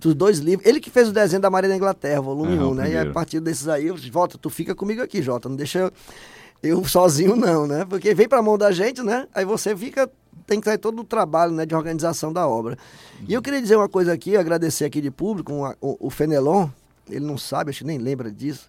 dos 0.00 0.14
dois 0.16 0.38
livros. 0.40 0.66
Ele 0.66 0.80
que 0.80 0.90
fez 0.90 1.08
o 1.08 1.12
desenho 1.12 1.40
da 1.40 1.48
Maria 1.48 1.70
da 1.70 1.76
Inglaterra, 1.76 2.20
volume 2.20 2.56
Aham, 2.56 2.66
1, 2.66 2.70
o 2.70 2.74
né? 2.74 2.82
E 2.82 2.86
primeiro. 2.86 3.10
a 3.10 3.12
partir 3.12 3.38
desses 3.38 3.68
aí, 3.68 3.86
eu 3.86 3.94
disse, 3.94 4.10
Volta, 4.10 4.36
tu 4.36 4.50
fica 4.50 4.74
comigo 4.74 5.00
aqui, 5.00 5.22
Jota. 5.22 5.48
Não 5.48 5.54
deixa 5.54 5.78
eu, 5.78 5.92
eu 6.62 6.84
sozinho, 6.88 7.36
não, 7.36 7.68
né? 7.68 7.84
Porque 7.88 8.12
vem 8.14 8.28
pra 8.28 8.42
mão 8.42 8.58
da 8.58 8.72
gente, 8.72 9.00
né? 9.00 9.28
Aí 9.32 9.44
você 9.44 9.76
fica. 9.76 10.10
Tem 10.44 10.58
que 10.58 10.64
sair 10.66 10.78
todo 10.78 11.00
o 11.00 11.04
trabalho 11.04 11.52
né, 11.52 11.64
de 11.64 11.72
organização 11.74 12.32
da 12.32 12.48
obra. 12.48 12.76
E 13.28 13.32
eu 13.32 13.40
queria 13.40 13.62
dizer 13.62 13.76
uma 13.76 13.88
coisa 13.88 14.12
aqui, 14.12 14.36
agradecer 14.36 14.84
aqui 14.84 15.00
de 15.00 15.08
público, 15.10 15.52
um- 15.52 15.72
o, 15.80 16.06
o 16.08 16.10
Fenelon, 16.10 16.68
ele 17.08 17.24
não 17.24 17.36
sabe, 17.38 17.70
acho 17.70 17.80
que 17.80 17.84
nem 17.86 17.98
lembra 17.98 18.30
disso. 18.30 18.68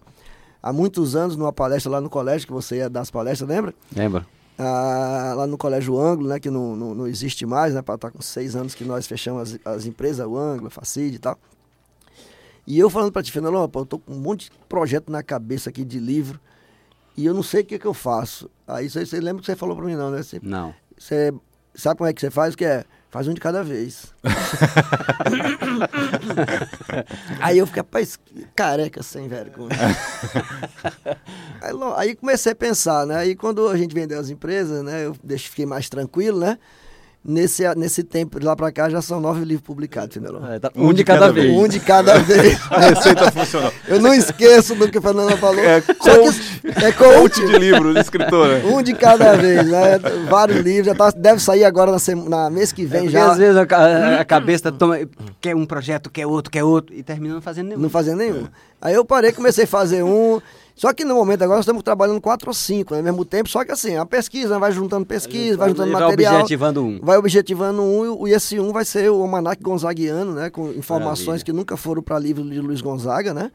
Há 0.62 0.72
muitos 0.72 1.14
anos, 1.14 1.36
numa 1.36 1.52
palestra 1.52 1.90
lá 1.92 2.00
no 2.00 2.08
colégio, 2.08 2.46
que 2.46 2.52
você 2.52 2.76
ia 2.76 2.88
dar 2.88 3.02
as 3.02 3.10
palestras, 3.10 3.48
lembra? 3.48 3.74
Lembra? 3.94 4.26
Ah, 4.56 5.34
lá 5.36 5.46
no 5.46 5.58
Colégio 5.58 5.98
Ângulo, 5.98 6.28
né, 6.28 6.38
que 6.38 6.48
não, 6.48 6.76
não, 6.76 6.94
não 6.94 7.06
existe 7.08 7.44
mais, 7.44 7.74
né, 7.74 7.82
para 7.82 7.96
estar 7.96 8.10
com 8.10 8.22
seis 8.22 8.54
anos 8.54 8.74
que 8.74 8.84
nós 8.84 9.06
fechamos 9.06 9.54
as, 9.64 9.74
as 9.76 9.84
empresas, 9.86 10.24
o 10.26 10.36
Ângulo, 10.36 10.68
a 10.68 10.70
Facid 10.70 11.14
e 11.14 11.18
tal. 11.18 11.36
E 12.66 12.78
eu 12.78 12.88
falando 12.88 13.12
para 13.12 13.22
ti, 13.22 13.30
Fernando, 13.32 13.56
eu 13.56 13.84
tô 13.84 13.98
com 13.98 14.12
um 14.12 14.18
monte 14.20 14.50
de 14.50 14.56
projeto 14.68 15.10
na 15.10 15.22
cabeça 15.22 15.68
aqui 15.70 15.84
de 15.84 15.98
livro 15.98 16.40
e 17.16 17.26
eu 17.26 17.34
não 17.34 17.42
sei 17.42 17.60
o 17.62 17.64
que, 17.64 17.78
que 17.78 17.86
eu 17.86 17.92
faço. 17.92 18.48
Aí 18.66 18.88
você, 18.88 19.04
você 19.04 19.20
lembra 19.20 19.40
que 19.42 19.46
você 19.46 19.56
falou 19.56 19.76
para 19.76 19.84
mim, 19.84 19.96
não, 19.96 20.10
né? 20.10 20.22
Você, 20.22 20.40
Não. 20.42 20.74
você 20.96 21.32
sabe 21.74 21.98
como 21.98 22.08
é 22.08 22.12
que 22.12 22.20
você 22.20 22.30
faz? 22.30 22.54
O 22.54 22.56
que 22.56 22.64
é? 22.64 22.84
Faz 23.14 23.28
um 23.28 23.32
de 23.32 23.40
cada 23.40 23.62
vez. 23.62 24.12
aí 27.40 27.58
eu 27.58 27.64
fiquei, 27.64 27.80
rapaz, 27.80 28.16
que 28.16 28.44
careca 28.56 29.04
sem 29.04 29.28
vergonha. 29.28 29.70
aí, 31.62 31.72
aí 31.94 32.16
comecei 32.16 32.50
a 32.50 32.56
pensar, 32.56 33.06
né? 33.06 33.18
Aí 33.18 33.36
quando 33.36 33.68
a 33.68 33.76
gente 33.76 33.94
vendeu 33.94 34.18
as 34.18 34.30
empresas, 34.30 34.82
né? 34.82 35.06
Eu 35.06 35.14
fiquei 35.38 35.64
mais 35.64 35.88
tranquilo, 35.88 36.40
né? 36.40 36.58
Nesse, 37.26 37.62
nesse 37.74 38.02
tempo, 38.04 38.38
de 38.38 38.44
lá 38.44 38.54
pra 38.54 38.70
cá, 38.70 38.90
já 38.90 39.00
são 39.00 39.18
nove 39.18 39.46
livros 39.46 39.62
publicados, 39.66 40.14
entendeu? 40.14 40.44
É, 40.46 40.58
tá- 40.58 40.70
um, 40.76 40.92
de 40.92 41.02
cada, 41.02 41.32
vez. 41.32 41.50
Um 41.56 41.66
de 41.66 41.80
cada 41.80 42.18
vez. 42.20 42.58
A 42.70 42.80
receita 42.80 43.30
funcionou. 43.32 43.72
Eu 43.88 43.98
não 43.98 44.12
esqueço 44.12 44.74
do 44.74 44.90
que 44.90 44.98
a 44.98 45.00
Fernanda 45.00 45.34
falou. 45.38 45.58
É 45.58 45.80
coach. 45.80 46.60
é 46.66 46.92
Coach 46.92 47.40
coach. 47.40 47.46
de 47.46 47.58
livro, 47.58 47.94
de 47.94 48.00
escritora. 48.00 48.62
Um 48.66 48.82
de 48.82 48.92
cada 48.92 49.36
vez, 49.38 49.66
né? 49.66 49.98
Vários 50.28 50.58
livros, 50.60 50.84
já 50.86 50.94
tá, 50.94 51.10
deve 51.16 51.40
sair 51.40 51.64
agora 51.64 51.90
na, 51.92 51.98
sema- 51.98 52.28
na 52.28 52.50
mês 52.50 52.72
que 52.72 52.82
É 52.82 52.86
vem 52.86 53.00
porque 53.04 53.12
já. 53.16 53.30
às 53.32 53.38
vezes 53.38 53.56
a, 53.56 54.20
a 54.20 54.24
cabeça 54.26 54.70
toma, 54.70 54.98
quer 55.40 55.56
um 55.56 55.64
projeto, 55.64 56.10
quer 56.10 56.26
outro, 56.26 56.50
quer 56.52 56.62
outro, 56.64 56.94
e 56.94 57.02
termina 57.02 57.32
não 57.36 57.40
fazendo 57.40 57.68
nenhum. 57.68 57.80
Não 57.80 57.88
fazia 57.88 58.14
nenhum. 58.14 58.46
Aí 58.82 58.92
eu 58.92 59.02
parei, 59.04 59.32
comecei 59.32 59.64
a 59.64 59.66
fazer 59.66 60.02
um. 60.02 60.42
Só 60.76 60.92
que 60.92 61.04
no 61.04 61.14
momento 61.14 61.42
agora 61.42 61.58
nós 61.58 61.64
estamos 61.64 61.82
trabalhando 61.84 62.20
quatro 62.20 62.48
ou 62.50 62.54
cinco, 62.54 62.94
né, 62.94 62.98
ao 62.98 63.04
mesmo 63.04 63.24
tempo. 63.24 63.48
Só 63.48 63.64
que 63.64 63.70
assim, 63.70 63.96
a 63.96 64.04
pesquisa, 64.04 64.58
vai 64.58 64.72
juntando 64.72 65.06
pesquisa, 65.06 65.56
vai 65.56 65.68
juntando 65.68 65.92
vai 65.92 66.02
material. 66.02 66.34
objetivando 66.34 66.84
um. 66.84 67.00
Vai 67.00 67.16
objetivando 67.16 67.80
um, 67.82 68.26
e 68.26 68.32
esse 68.32 68.58
um 68.58 68.72
vai 68.72 68.84
ser 68.84 69.08
o 69.10 69.20
Almanac 69.22 69.62
Gonzaguiano, 69.62 70.32
né? 70.34 70.50
Com 70.50 70.70
informações 70.72 71.26
Maravilha. 71.26 71.44
que 71.44 71.52
nunca 71.52 71.76
foram 71.76 72.02
para 72.02 72.18
livro 72.18 72.42
de 72.42 72.60
Luiz 72.60 72.80
Gonzaga, 72.80 73.32
né? 73.32 73.52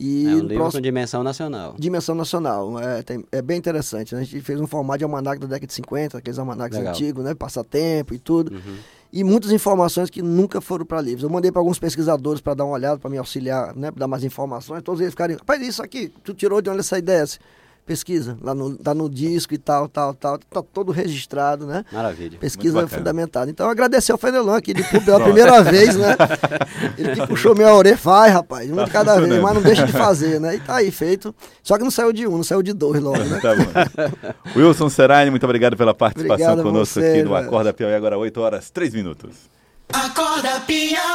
E 0.00 0.24
É 0.26 0.28
um 0.30 0.34
livro 0.40 0.54
próximo- 0.56 0.72
com 0.78 0.80
dimensão 0.82 1.22
nacional. 1.22 1.74
Dimensão 1.78 2.14
nacional. 2.14 2.78
É, 2.80 3.02
tem- 3.02 3.24
é 3.30 3.40
bem 3.42 3.58
interessante. 3.58 4.14
né? 4.14 4.22
A 4.22 4.24
gente 4.24 4.40
fez 4.40 4.58
um 4.60 4.66
formato 4.66 4.98
de 4.98 5.04
almanac 5.04 5.38
da 5.38 5.46
década 5.46 5.66
de 5.66 5.74
50, 5.74 6.18
aqueles 6.18 6.38
almanacs 6.38 6.76
Legal. 6.76 6.92
antigos, 6.94 7.22
né? 7.22 7.34
Passatempo 7.34 8.14
e 8.14 8.18
tudo. 8.18 8.52
Uhum. 8.54 8.76
E 9.12 9.22
muitas 9.22 9.52
informações 9.52 10.08
que 10.08 10.22
nunca 10.22 10.60
foram 10.60 10.86
para 10.86 11.00
livros. 11.00 11.22
Eu 11.22 11.28
mandei 11.28 11.52
para 11.52 11.60
alguns 11.60 11.78
pesquisadores 11.78 12.40
para 12.40 12.54
dar 12.54 12.64
uma 12.64 12.72
olhada, 12.72 12.98
para 12.98 13.10
me 13.10 13.18
auxiliar, 13.18 13.76
né? 13.76 13.90
Para 13.90 14.00
dar 14.00 14.08
mais 14.08 14.24
informações. 14.24 14.82
Todos 14.82 15.00
eles 15.00 15.12
ficaram, 15.12 15.34
rapaz, 15.34 15.60
isso 15.60 15.82
aqui, 15.82 16.10
tu 16.24 16.32
tirou 16.32 16.62
de 16.62 16.70
onde 16.70 16.80
essa 16.80 16.98
ideia? 16.98 17.24
Pesquisa, 17.84 18.38
lá 18.40 18.54
no, 18.54 18.76
tá 18.76 18.94
no 18.94 19.10
disco 19.10 19.52
e 19.54 19.58
tal, 19.58 19.88
tal, 19.88 20.14
tal. 20.14 20.38
Tá 20.38 20.62
todo 20.62 20.92
registrado, 20.92 21.66
né? 21.66 21.84
Maravilha. 21.92 22.38
Pesquisa 22.38 22.86
fundamentada. 22.86 23.50
Então, 23.50 23.68
agradecer 23.68 24.12
ao 24.12 24.18
Fenelon 24.18 24.54
aqui 24.54 24.72
de, 24.72 24.84
pela 25.00 25.18
primeira 25.20 25.60
vez, 25.64 25.96
né? 25.96 26.16
Ele 26.96 27.16
que 27.16 27.26
puxou 27.26 27.56
minha 27.56 27.74
orelha, 27.74 27.96
faz, 27.98 28.32
rapaz, 28.32 28.70
um 28.70 28.76
Tá 28.76 28.84
de 28.84 28.90
cada 28.92 29.12
vez, 29.14 29.24
funcionando. 29.24 29.42
mas 29.42 29.54
não 29.54 29.62
deixa 29.62 29.84
de 29.84 29.92
fazer, 29.92 30.40
né? 30.40 30.54
E 30.54 30.60
tá 30.60 30.76
aí 30.76 30.92
feito. 30.92 31.34
Só 31.60 31.76
que 31.76 31.82
não 31.82 31.90
saiu 31.90 32.12
de 32.12 32.24
um, 32.26 32.36
não 32.36 32.44
saiu 32.44 32.62
de 32.62 32.72
dois 32.72 33.02
logo, 33.02 33.18
né? 33.18 33.38
Tá 33.42 33.54
bom. 33.56 34.60
Wilson 34.60 34.88
Serrani, 34.88 35.30
muito 35.30 35.44
obrigado 35.44 35.76
pela 35.76 35.92
participação 35.92 36.52
Obrigado 36.52 36.62
conosco 36.62 37.00
você, 37.00 37.06
aqui 37.06 37.22
no. 37.24 37.34
Acorda 37.34 37.72
Piauí, 37.72 37.94
agora 37.94 38.16
8 38.16 38.40
horas 38.40 38.70
3 38.70 38.94
minutos. 38.94 39.30
Acorda 39.92 40.60
Piauí. 40.60 41.12